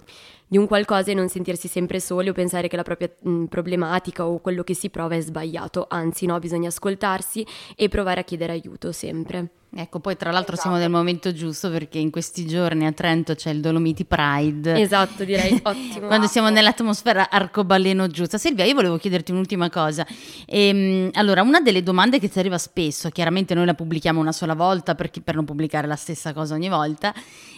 [0.47, 3.43] di, un qualcosa e non sentirsi sempre soli o pensare che la propria mh, mm,
[3.45, 8.23] problematica o quello che si prova è sbagliato, anzi no, bisogna ascoltarsi e provare a
[8.23, 9.49] chiedere aiuto sempre.
[9.77, 10.69] Ecco, poi tra l'altro esatto.
[10.69, 14.79] siamo nel momento giusto perché in questi giorni a Trento c'è il Dolomiti Pride.
[14.79, 16.07] Esatto, direi ottimo.
[16.07, 18.37] Quando siamo nell'atmosfera arcobaleno giusta.
[18.37, 20.07] Silvia, io volevo chiederti un'ultima cosa.
[20.45, 24.53] Ehm, allora, una delle domande che ti arriva spesso, chiaramente noi la pubblichiamo una sola
[24.53, 27.13] volta perché, per non pubblicare la stessa cosa ogni volta,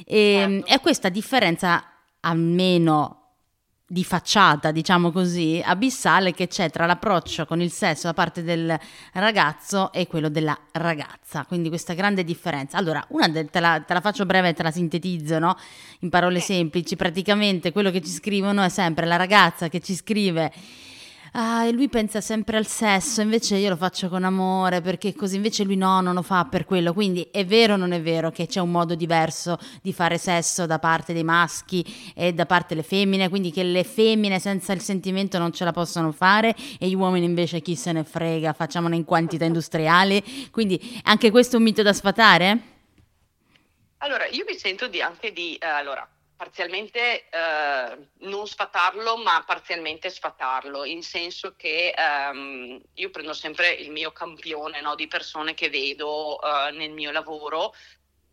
[0.07, 0.73] ehm, certo.
[0.73, 1.83] è questa differenza
[2.21, 3.17] almeno
[3.89, 8.77] di facciata, diciamo così, abissale che c'è tra l'approccio con il sesso da parte del
[9.13, 11.45] ragazzo e quello della ragazza.
[11.45, 12.77] Quindi questa grande differenza.
[12.77, 15.55] Allora, una de- te, la, te, la, faccio breve e te la sintetizzo, no?
[15.99, 16.97] In parole semplici.
[16.97, 20.51] Praticamente quello che ci scrivono è sempre la ragazza che ci scrive
[21.33, 25.35] ah, e lui pensa sempre al sesso, invece io lo faccio con amore, perché così
[25.35, 26.93] invece lui no, non lo fa per quello.
[26.93, 30.65] Quindi è vero o non è vero che c'è un modo diverso di fare sesso
[30.65, 31.85] da parte dei maschi
[32.15, 35.71] e da parte delle femmine, quindi che le femmine senza il sentimento non ce la
[35.71, 40.49] possono fare e gli uomini invece chi se ne frega, facciamone in quantità industriali.
[40.51, 42.75] Quindi anche questo è un mito da sfatare?
[43.99, 45.55] Allora, io mi sento di anche di...
[45.55, 53.33] Eh, allora, parzialmente eh, non sfatarlo, ma parzialmente sfatarlo, in senso che ehm, io prendo
[53.33, 57.73] sempre il mio campione no, di persone che vedo eh, nel mio lavoro.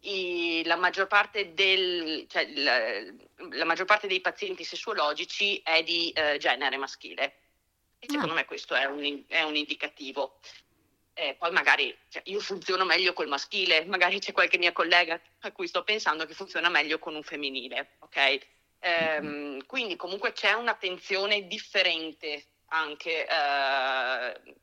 [0.00, 1.08] I, la, maggior
[1.54, 2.78] del, cioè, la,
[3.56, 7.38] la, maggior parte dei pazienti sessuologici è di eh, genere maschile.
[7.98, 8.36] E secondo ah.
[8.36, 10.40] me questo è un, è un indicativo
[11.14, 15.52] eh, poi magari cioè, io funziono meglio col maschile, magari c'è qualche mia collega a
[15.52, 18.38] cui sto pensando che funziona meglio con un femminile, ok?
[18.80, 24.56] Ehm, quindi comunque c'è un'attenzione differente anche eh,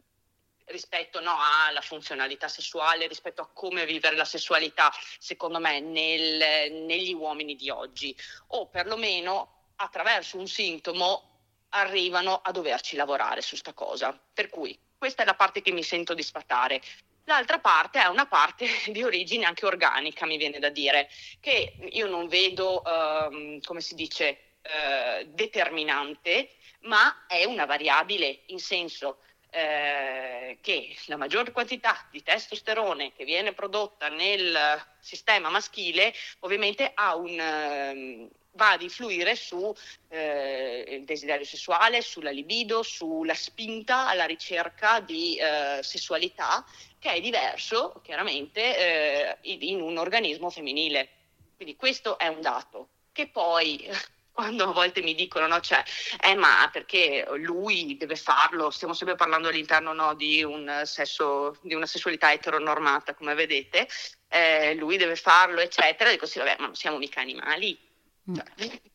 [0.66, 7.14] rispetto no, alla funzionalità sessuale, rispetto a come vivere la sessualità, secondo me, nel, negli
[7.14, 8.16] uomini di oggi,
[8.48, 11.30] o perlomeno attraverso un sintomo
[11.70, 14.18] arrivano a doverci lavorare su sta cosa.
[14.34, 16.80] Per cui questa è la parte che mi sento di sfatare.
[17.24, 21.10] L'altra parte è una parte di origine anche organica, mi viene da dire,
[21.40, 24.28] che io non vedo, ehm, come si dice,
[24.62, 29.18] eh, determinante, ma è una variabile in senso
[29.52, 34.58] eh, che la maggior quantità di testosterone che viene prodotta nel
[35.00, 39.74] sistema maschile ovviamente un, eh, va ad influire sul
[40.10, 46.66] eh, desiderio sessuale, sulla libido, sulla spinta alla ricerca di eh, sessualità,
[47.00, 51.10] che è diverso chiaramente eh, in un organismo femminile.
[51.56, 52.88] Quindi questo è un dato.
[53.12, 53.88] Che poi
[54.32, 55.84] quando a volte mi dicono, no, cioè,
[56.24, 58.70] eh, ma perché lui deve farlo?
[58.70, 63.88] Stiamo sempre parlando all'interno no, di, un sesso, di una sessualità eteronormata, come vedete,
[64.30, 66.10] eh, lui deve farlo, eccetera.
[66.10, 67.90] Dico sì, vabbè, ma non siamo mica animali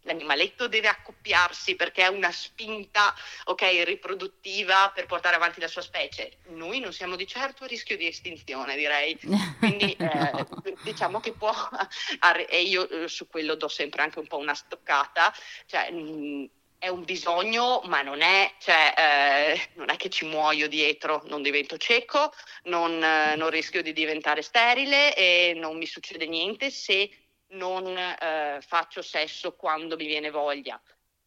[0.02, 6.38] l'animaletto deve accoppiarsi perché ha una spinta okay, riproduttiva per portare avanti la sua specie.
[6.48, 9.18] Noi non siamo di certo a rischio di estinzione, direi.
[9.58, 10.46] Quindi eh,
[10.82, 11.52] diciamo che può,
[12.48, 15.34] e io eh, su quello do sempre anche un po' una stoccata,
[15.66, 16.44] cioè, mm,
[16.78, 21.42] è un bisogno, ma non è, cioè, eh, non è che ci muoio dietro, non
[21.42, 22.32] divento cieco,
[22.64, 27.10] non, eh, non rischio di diventare sterile e non mi succede niente se
[27.48, 30.80] non eh, faccio sesso quando mi viene voglia.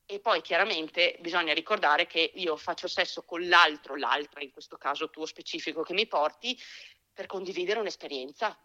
[0.05, 5.09] E poi chiaramente bisogna ricordare che io faccio sesso con l'altro, l'altra, in questo caso
[5.09, 6.57] tuo specifico che mi porti,
[7.13, 8.57] per condividere un'esperienza.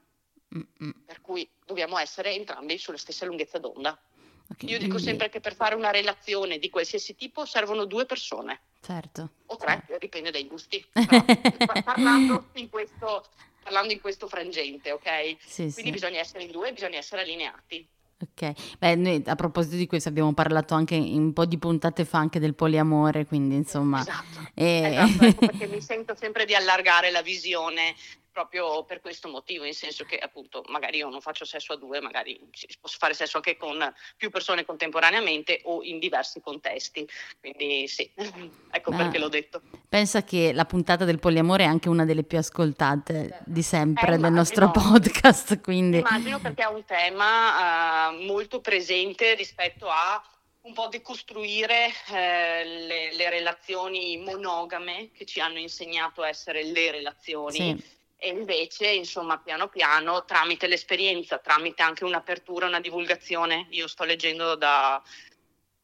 [0.57, 1.05] Mm-mm.
[1.05, 3.99] Per cui dobbiamo essere entrambi sulla stessa lunghezza d'onda.
[4.47, 4.71] Okay.
[4.71, 8.61] Io dico sempre che per fare una relazione di qualsiasi tipo servono due persone.
[8.81, 9.31] Certo.
[9.47, 9.99] O tre, certo.
[9.99, 10.85] dipende dai gusti.
[10.93, 13.27] Però, parlando in questo
[13.65, 15.37] parlando in questo frangente, ok?
[15.45, 15.91] Sì, Quindi sì.
[15.91, 17.89] bisogna essere in due, bisogna essere allineati.
[18.17, 22.05] Ok, beh, noi a proposito di questo abbiamo parlato anche in un po' di puntate
[22.05, 24.01] fa anche del poliamore, quindi insomma...
[24.01, 24.83] Esatto, e...
[24.85, 27.95] esatto ecco perché mi sento sempre di allargare la visione
[28.35, 32.01] proprio per questo motivo, in senso che appunto magari io non faccio sesso a due,
[32.01, 32.39] magari
[32.81, 33.81] posso fare sesso anche con
[34.17, 37.09] più persone contemporaneamente o in diversi contesti.
[37.39, 38.11] Quindi sì,
[38.73, 39.63] ecco ah, perché l'ho detto.
[39.89, 44.19] Pensa che la puntata del poliamore è anche una delle più ascoltate di sempre eh,
[44.19, 45.61] del nostro podcast.
[45.61, 45.99] Quindi...
[45.99, 50.21] Immagino perché è un tema uh, molto presente rispetto a
[50.63, 56.91] un po' decostruire eh, le, le, relazioni monogame che ci hanno insegnato a essere le
[56.91, 57.57] relazioni.
[57.57, 64.05] Sì e invece, insomma, piano piano, tramite l'esperienza, tramite anche un'apertura, una divulgazione, io sto
[64.05, 65.03] leggendo da...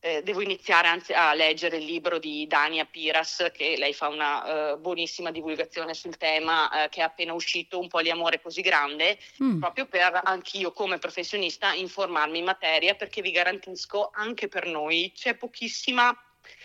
[0.03, 4.73] Eh, devo iniziare anzi a leggere il libro di Dania Piras, che lei fa una
[4.73, 9.59] uh, buonissima divulgazione sul tema, uh, che è appena uscito, Un poliamore così grande, mm.
[9.61, 15.35] proprio per anch'io come professionista informarmi in materia, perché vi garantisco, anche per noi c'è
[15.35, 16.17] pochissima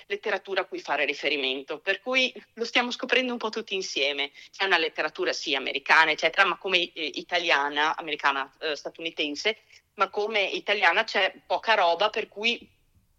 [0.07, 4.31] letteratura a cui fare riferimento, per cui lo stiamo scoprendo un po' tutti insieme.
[4.51, 9.57] C'è una letteratura sì americana, eccetera, ma come eh, italiana, americana, eh, statunitense,
[9.95, 12.73] ma come italiana c'è poca roba, per cui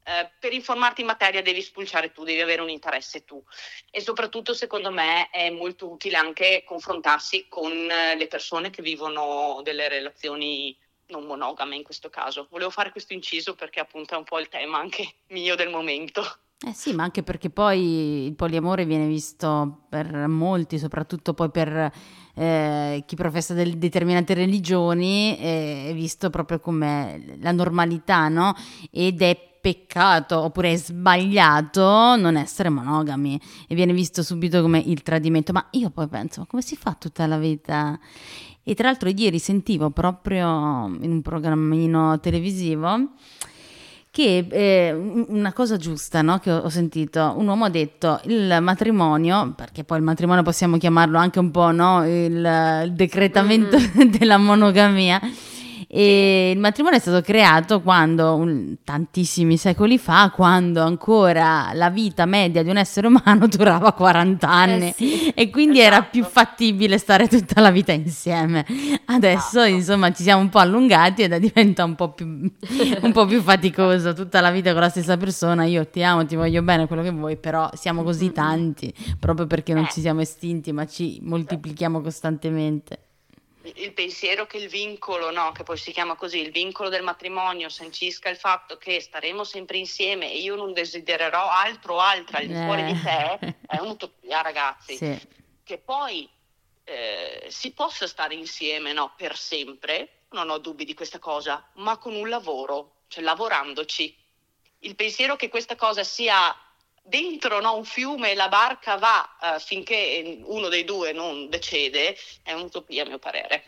[0.09, 3.43] eh, per informarti in materia devi spulciare tu, devi avere un interesse tu
[3.91, 9.63] e soprattutto secondo me è molto utile anche confrontarsi con eh, le persone che vivono
[9.65, 12.47] delle relazioni non monogame in questo caso.
[12.51, 16.23] Volevo fare questo inciso perché appunto è un po' il tema anche mio del momento.
[16.65, 21.93] Eh sì, ma anche perché poi il poliamore viene visto per molti, soprattutto poi per
[22.35, 28.55] eh, chi professa del, determinate religioni, è visto proprio come la normalità, no?
[28.91, 33.39] Ed è peccato oppure è sbagliato non essere monogami
[33.69, 35.53] e viene visto subito come il tradimento.
[35.53, 38.01] Ma io poi penso, ma come si fa tutta la vita?
[38.63, 43.11] E tra l'altro ieri sentivo proprio in un programmino televisivo
[44.17, 49.53] che eh, una cosa giusta no, che ho sentito, un uomo ha detto il matrimonio,
[49.55, 54.09] perché poi il matrimonio possiamo chiamarlo anche un po' no, il, il decretamento mm-hmm.
[54.17, 55.21] della monogamia,
[55.89, 62.27] e il matrimonio è stato creato quando, un, tantissimi secoli fa, quando ancora la vita
[62.27, 65.95] media di un essere umano durava 40 anni eh sì, e quindi esatto.
[65.95, 68.67] era più fattibile stare tutta la vita insieme.
[69.05, 69.67] Adesso, esatto.
[69.67, 72.27] insomma, ci siamo un po' allungati ed diventa un po, più,
[73.03, 75.65] un po' più faticoso tutta la vita con la stessa persona.
[75.65, 79.73] Io ti amo, ti voglio bene, quello che vuoi, però siamo così tanti proprio perché
[79.73, 79.89] non eh.
[79.91, 83.06] ci siamo estinti, ma ci moltiplichiamo costantemente
[83.75, 87.69] il pensiero che il vincolo, no, che poi si chiama così, il vincolo del matrimonio
[87.69, 92.47] sancisca il fatto che staremo sempre insieme e io non desidererò altro o altra al
[92.47, 93.55] di fuori di te, eh.
[93.67, 94.97] è un'utopia ragazzi.
[94.97, 95.19] Sì.
[95.63, 96.29] Che poi
[96.85, 101.99] eh, si possa stare insieme no, per sempre, non ho dubbi di questa cosa, ma
[101.99, 104.17] con un lavoro, cioè lavorandoci.
[104.81, 106.55] il pensiero che questa cosa sia
[107.07, 112.53] dentro no, un fiume la barca va uh, finché uno dei due non decede è
[112.53, 113.65] un'utopia a mio parere.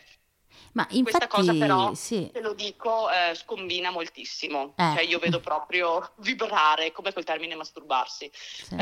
[0.73, 2.29] Ma infatti, Questa cosa però, sì.
[2.31, 4.73] te lo dico, eh, scombina moltissimo.
[4.77, 4.91] Eh.
[4.95, 8.29] Cioè io vedo proprio vibrare, come quel termine masturbarsi.
[8.33, 8.75] Sì.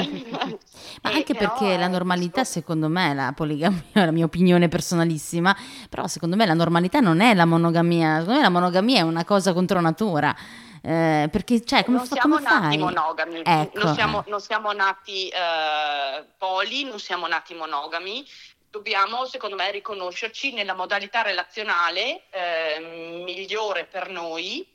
[1.01, 4.67] Ma E anche perché la eh, normalità, questo- secondo me, la poligamia, la mia opinione
[4.67, 5.55] personalissima,
[5.89, 9.23] però secondo me la normalità non è la monogamia, secondo me la monogamia è una
[9.23, 10.35] cosa contro natura.
[10.87, 12.77] Eh, perché, cioè, come, non fa- siamo come nati fai?
[12.77, 18.25] monogami, Ecco, non, siamo, non siamo nati eh, poli, non siamo nati monogami.
[18.69, 22.79] Dobbiamo, secondo me, riconoscerci nella modalità relazionale eh,
[23.25, 24.65] migliore per noi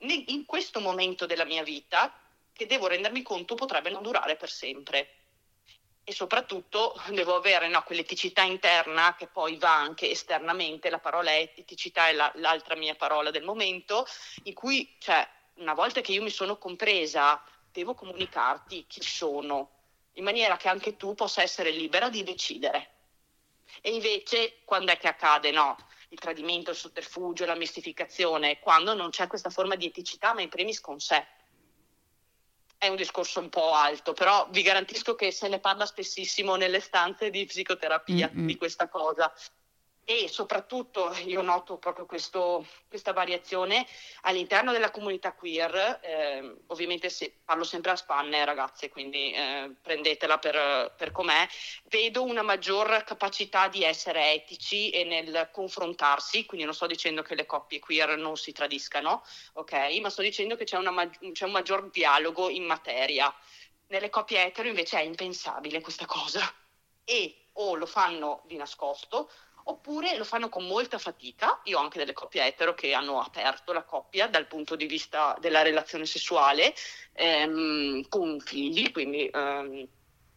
[0.00, 2.12] in questo momento della mia vita,
[2.52, 5.14] che devo rendermi conto potrebbe non durare per sempre.
[6.04, 12.08] E soprattutto devo avere no, quell'eticità interna che poi va anche esternamente, la parola eticità
[12.08, 14.04] è la- l'altra mia parola del momento,
[14.42, 15.26] in cui, cioè,
[15.62, 19.70] una volta che io mi sono compresa, devo comunicarti chi sono,
[20.14, 22.90] in maniera che anche tu possa essere libera di decidere.
[23.80, 25.50] E invece, quando è che accade?
[25.50, 25.76] No,
[26.08, 30.50] il tradimento, il sotterfugio, la mistificazione, quando non c'è questa forma di eticità, ma in
[30.50, 31.26] primis con sé.
[32.76, 36.80] È un discorso un po' alto, però vi garantisco che se ne parla spessissimo nelle
[36.80, 38.46] stanze di psicoterapia Mm-mm.
[38.46, 39.32] di questa cosa.
[40.04, 43.86] E soprattutto io noto proprio questo- questa variazione
[44.22, 50.38] all'interno della comunità queer, ehm, ovviamente se, parlo sempre a spanne ragazze, quindi eh, prendetela
[50.38, 51.46] per, per com'è,
[51.84, 57.36] vedo una maggior capacità di essere etici e nel confrontarsi, quindi non sto dicendo che
[57.36, 59.22] le coppie queer non si tradiscano,
[59.54, 59.98] ok?
[60.00, 63.32] Ma sto dicendo che c'è, una c'è un maggior dialogo in materia.
[63.86, 66.40] Nelle coppie etero invece è impensabile questa cosa
[67.04, 69.30] e o lo fanno di nascosto
[69.64, 71.60] oppure lo fanno con molta fatica.
[71.64, 75.36] Io ho anche delle coppie etero che hanno aperto la coppia dal punto di vista
[75.40, 76.74] della relazione sessuale
[77.12, 79.88] ehm, con figli, quindi ehm,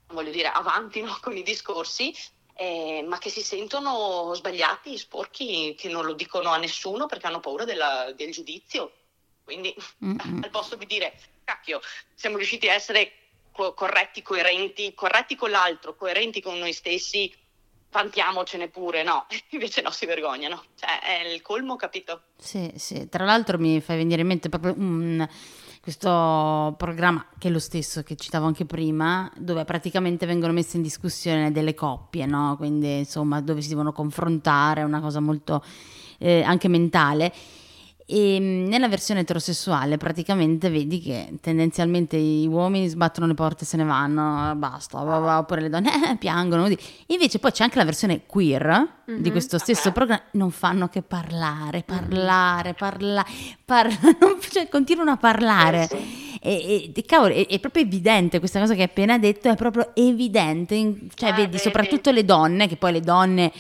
[0.08, 2.14] voglio dire avanti no, con i discorsi.
[2.58, 7.42] eh, ma che si sentono sbagliati, sporchi, che non lo dicono a nessuno perché hanno
[7.42, 8.94] paura della- del giudizio.
[9.44, 10.18] Quindi Mm-mm.
[10.44, 11.14] al posto di dire,
[11.44, 11.82] cacchio,
[12.14, 13.12] siamo riusciti a essere
[13.52, 17.34] co- corretti, coerenti, corretti con l'altro, coerenti con noi stessi,
[17.96, 22.24] vantiamocene pure, no, invece no, si vergognano, cioè è il colmo, capito?
[22.38, 25.28] Sì, sì, tra l'altro mi fai venire in mente proprio un-
[25.82, 30.84] questo programma che è lo stesso che citavo anche prima, dove praticamente vengono messe in
[30.84, 32.56] discussione delle coppie, no?
[32.58, 35.64] Quindi insomma dove si devono confrontare, una cosa molto
[36.18, 37.32] eh, anche mentale.
[38.08, 43.68] E mh, nella versione eterosessuale praticamente vedi che tendenzialmente i uomini sbattono le porte e
[43.68, 45.02] se ne vanno, basta,
[45.40, 46.62] oppure le donne eh, piangono.
[46.64, 46.78] così.
[47.08, 49.32] Invece poi c'è anche la versione queer di Mhm.
[49.32, 53.26] questo stesso programma, non fanno che parlare, parlare, parlare,
[53.66, 53.98] parlare,
[54.52, 55.88] cioè continuano a parlare.
[55.92, 56.24] Eh.
[56.42, 59.96] E, e- cavolo, è, è proprio evidente questa cosa che hai appena detto, è proprio
[59.96, 60.76] evidente,
[61.16, 61.58] cioè Eh, vedi vedi.
[61.58, 63.52] soprattutto le donne, che poi le donne...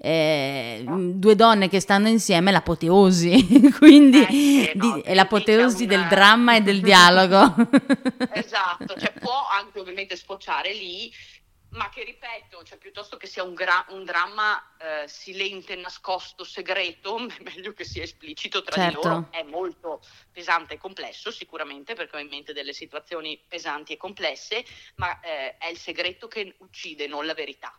[0.00, 5.86] eh, due donne che stanno insieme, l'apoteosi, quindi Eh sì, no, di- è l'apoteosi c'è
[5.88, 7.54] del una- dramma e del dialogo.
[8.32, 11.12] Esatto, cioè può anche ovviamente sfociare lì,
[11.70, 17.16] ma che ripeto, cioè piuttosto che sia un, gra- un dramma eh, silente, nascosto, segreto,
[17.28, 19.00] è meglio che sia esplicito tra Certo.
[19.00, 19.28] di loro.
[19.30, 20.00] È molto
[20.32, 24.64] pesante e complesso sicuramente perché ho in mente delle situazioni pesanti e complesse,
[24.96, 27.76] ma eh, è il segreto che uccide, non la verità.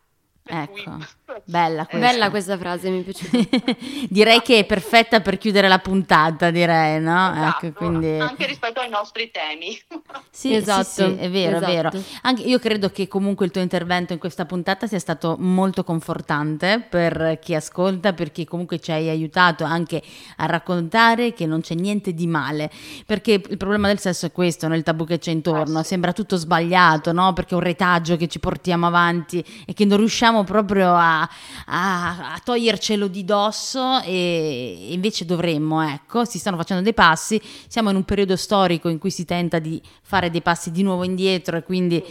[0.51, 0.97] Ecco,
[1.45, 2.07] bella questa.
[2.09, 3.37] Bella questa frase, mi piaciuta.
[4.09, 7.31] direi che è perfetta per chiudere la puntata, direi, no?
[7.31, 8.17] Esatto, Ecco, quindi...
[8.19, 9.77] Anche rispetto ai nostri temi.
[10.31, 11.89] Sì, Esatto, sì, sì, è vero, è vero.
[11.89, 12.03] esatto.
[12.21, 16.85] Anche io credo che comunque il tuo intervento in questa puntata sia stato molto confortante
[16.87, 20.01] per chi ascolta, perché comunque ci hai aiutato anche
[20.37, 22.71] a raccontare che non c'è niente di male,
[23.05, 24.75] perché il problema del sesso è questo, no?
[24.75, 25.89] il tabù che c'è intorno, Ah, sì.
[25.89, 27.33] sembra tutto sbagliato, no?
[27.33, 32.33] Perché è un retaggio che ci portiamo avanti e che non riusciamo proprio a, a-
[32.33, 37.95] a togliercelo di dosso e invece dovremmo, ecco, si stanno facendo dei passi, siamo in
[37.95, 41.63] un periodo storico in cui si tenta di fare dei passi di nuovo indietro e
[41.63, 42.03] quindi,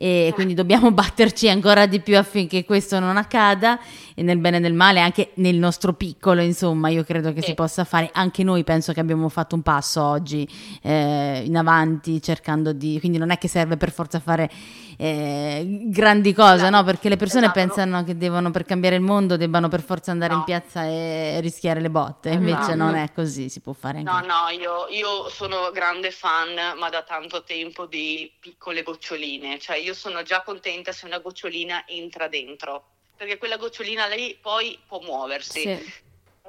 [0.00, 3.78] e quindi dobbiamo batterci ancora di più affinché questo non accada.
[4.14, 7.48] E nel bene e nel male, anche nel nostro piccolo, insomma, io credo che si
[7.50, 7.54] Sì.
[7.54, 10.48] possa fare, anche noi penso che abbiamo fatto un passo oggi
[10.82, 14.50] eh, in avanti cercando di, quindi non è che serve per forza fare
[15.00, 16.82] eh, grandi cose, Esatto, no?
[16.84, 17.60] Perché le persone esatto.
[17.60, 20.44] pensano che devono per cambiare il mondo debbano per forza andare in No.
[20.44, 22.74] piazza e rischiare le botte, invece Esatto.
[22.76, 26.88] non è così, si può fare anche No, no, io, io sono grande fan, ma
[26.88, 29.58] da tanto tempo, di piccole goccioline.
[29.60, 32.86] Cioè, io sono già contenta se una gocciolina entra dentro,
[33.16, 35.60] perché quella gocciolina lì poi può muoversi.
[35.60, 36.06] Sì.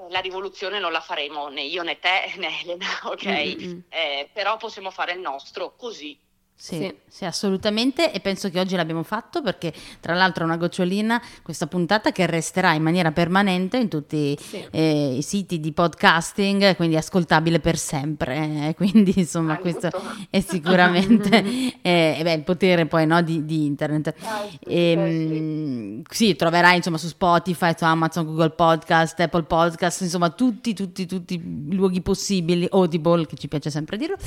[0.10, 3.26] la rivoluzione non la faremo né io né te né Elena, ok?
[3.26, 3.84] Mm-mm.
[3.90, 6.18] Eh, però possiamo fare il nostro così.
[6.62, 6.94] Sì, Sì.
[7.08, 11.68] sì, assolutamente e penso che oggi l'abbiamo fatto perché tra l'altro è una gocciolina questa
[11.68, 14.66] puntata che resterà in maniera permanente in tutti Sì.
[14.70, 18.68] eh, i siti di podcasting, quindi ascoltabile per sempre.
[18.68, 19.90] eh, quindi insomma Ah, questo
[20.30, 21.30] è sicuramente
[21.82, 24.14] eh, eh, beh, il potere poi no, di, di internet.
[24.18, 30.74] Sì, Ehm, sì, troverai insomma su Spotify, su Amazon, Google Podcast, Apple Podcast, insomma tutti,
[30.74, 34.18] tutti, tutti i luoghi possibili, Audible che ci piace sempre dirlo,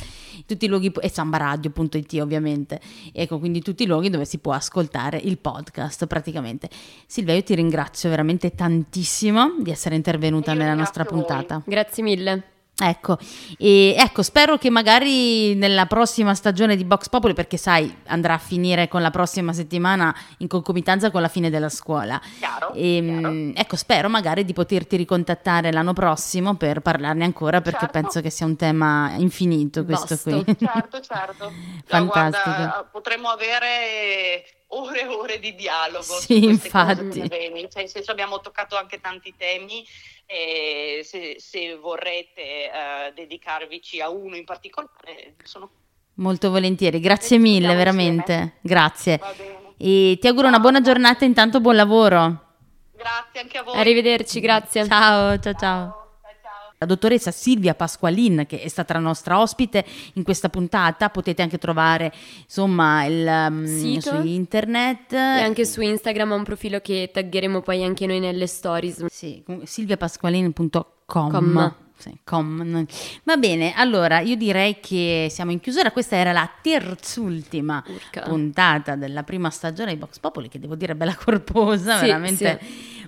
[0.46, 2.80] tutti i luoghi e sambaradio.it ovviamente,
[3.12, 6.68] ecco quindi tutti i luoghi dove si può ascoltare il podcast praticamente.
[7.06, 11.18] Silvia io ti ringrazio veramente tantissimo di essere intervenuta nella nostra voi.
[11.18, 11.62] puntata.
[11.64, 12.51] Grazie mille.
[12.74, 13.18] Ecco,
[13.58, 18.38] e ecco, spero che magari nella prossima stagione di Box Populi, perché sai, andrà a
[18.38, 22.20] finire con la prossima settimana in concomitanza con la fine della scuola.
[22.38, 23.18] Chiaro, Ehm,
[23.52, 23.60] chiaro.
[23.60, 28.00] ecco, spero magari di poterti ricontattare l'anno prossimo per parlarne ancora, perché Certo.
[28.00, 30.42] penso che sia un tema infinito questo Vasto.
[30.42, 30.56] qui.
[30.58, 31.52] Certo, certo.
[31.92, 32.50] No, Fantastico.
[32.56, 37.04] guarda, potremmo avere ore e ore di dialogo Sì, infatti.
[37.20, 37.28] cose.
[37.28, 39.84] Cioè, nel senso abbiamo toccato anche tanti temi
[40.32, 45.70] e se, se vorrete eh, dedicarvici a uno in particolare sono
[46.14, 48.32] Molto volentieri, grazie E mille, veramente.
[48.32, 48.58] insieme.
[48.60, 49.16] Grazie.
[49.18, 49.74] va bene.
[49.78, 52.40] E ti auguro una buona giornata, intanto buon lavoro.
[52.94, 53.78] Grazie anche a voi.
[53.78, 54.86] Arrivederci, grazie.
[54.86, 55.38] Ciao, ciao.
[55.38, 56.01] Ciao, ciao.
[56.82, 61.56] La dottoressa Silvia Pasqualin, che è stata la nostra ospite in questa puntata, potete anche
[61.56, 62.12] trovare
[62.42, 64.10] insomma il, um, Sito.
[64.16, 65.12] su internet.
[65.12, 69.06] E anche su Instagram ha un profilo che taggeremo poi anche noi nelle stories.
[69.06, 70.84] Sì, com- silviapasqualin.com.
[71.06, 71.74] Com.
[71.96, 72.84] Sì, com.
[73.22, 75.92] Va bene, allora io direi che siamo in chiusura.
[75.92, 78.22] Questa era la terzultima Urca.
[78.22, 82.58] puntata della prima stagione di Vox Populi, che devo dire bella corposa, Sì, veramente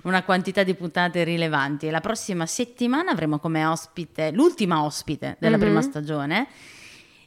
[0.05, 1.89] una quantità di puntate rilevanti.
[1.89, 5.61] La prossima settimana avremo come ospite, l'ultima ospite della Mhm.
[5.63, 6.47] prima stagione.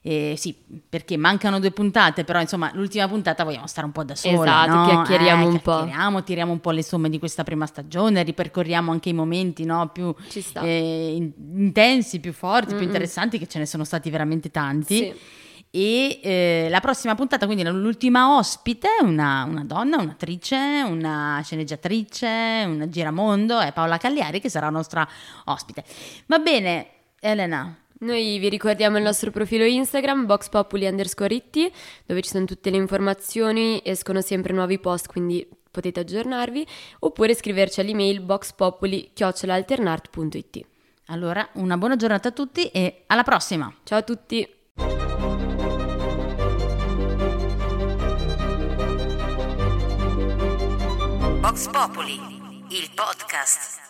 [0.01, 0.55] Eh, sì,
[0.89, 4.33] perché mancano due puntate, però insomma l'ultima puntata vogliamo stare un po' da sola,
[4.65, 4.85] Esatto, no?
[4.85, 5.73] chiacchieriamo Eh, un po'.
[5.73, 9.89] chiacchieriamo, tiriamo un po' le somme di questa prima stagione, ripercorriamo anche i momenti no,
[9.93, 10.15] più
[10.65, 12.83] eh, in- intensi, più forti, più Mm-mm.
[12.85, 14.97] interessanti, che ce ne sono stati veramente tanti.
[14.97, 15.15] Sì.
[15.71, 22.89] E eh, la prossima puntata, quindi l'ultima ospite, una, una donna, un'attrice, una sceneggiatrice, una
[22.89, 25.07] giramondo, è Paola Cagliari che sarà nostra
[25.45, 25.85] ospite.
[26.27, 26.89] Va bene,
[27.21, 27.83] Elena.
[28.01, 31.71] Noi vi ricordiamo il nostro profilo Instagram, boxpopuli underscore it,
[32.07, 36.67] dove ci sono tutte le informazioni, escono sempre nuovi post, quindi potete aggiornarvi,
[37.01, 40.67] oppure scriverci all'email boxpopuli.it.
[41.07, 43.75] Allora, una buona giornata a tutti e alla prossima!
[43.83, 44.49] Ciao a tutti!
[51.49, 52.21] Vox Populi,
[52.69, 53.88] il podcast.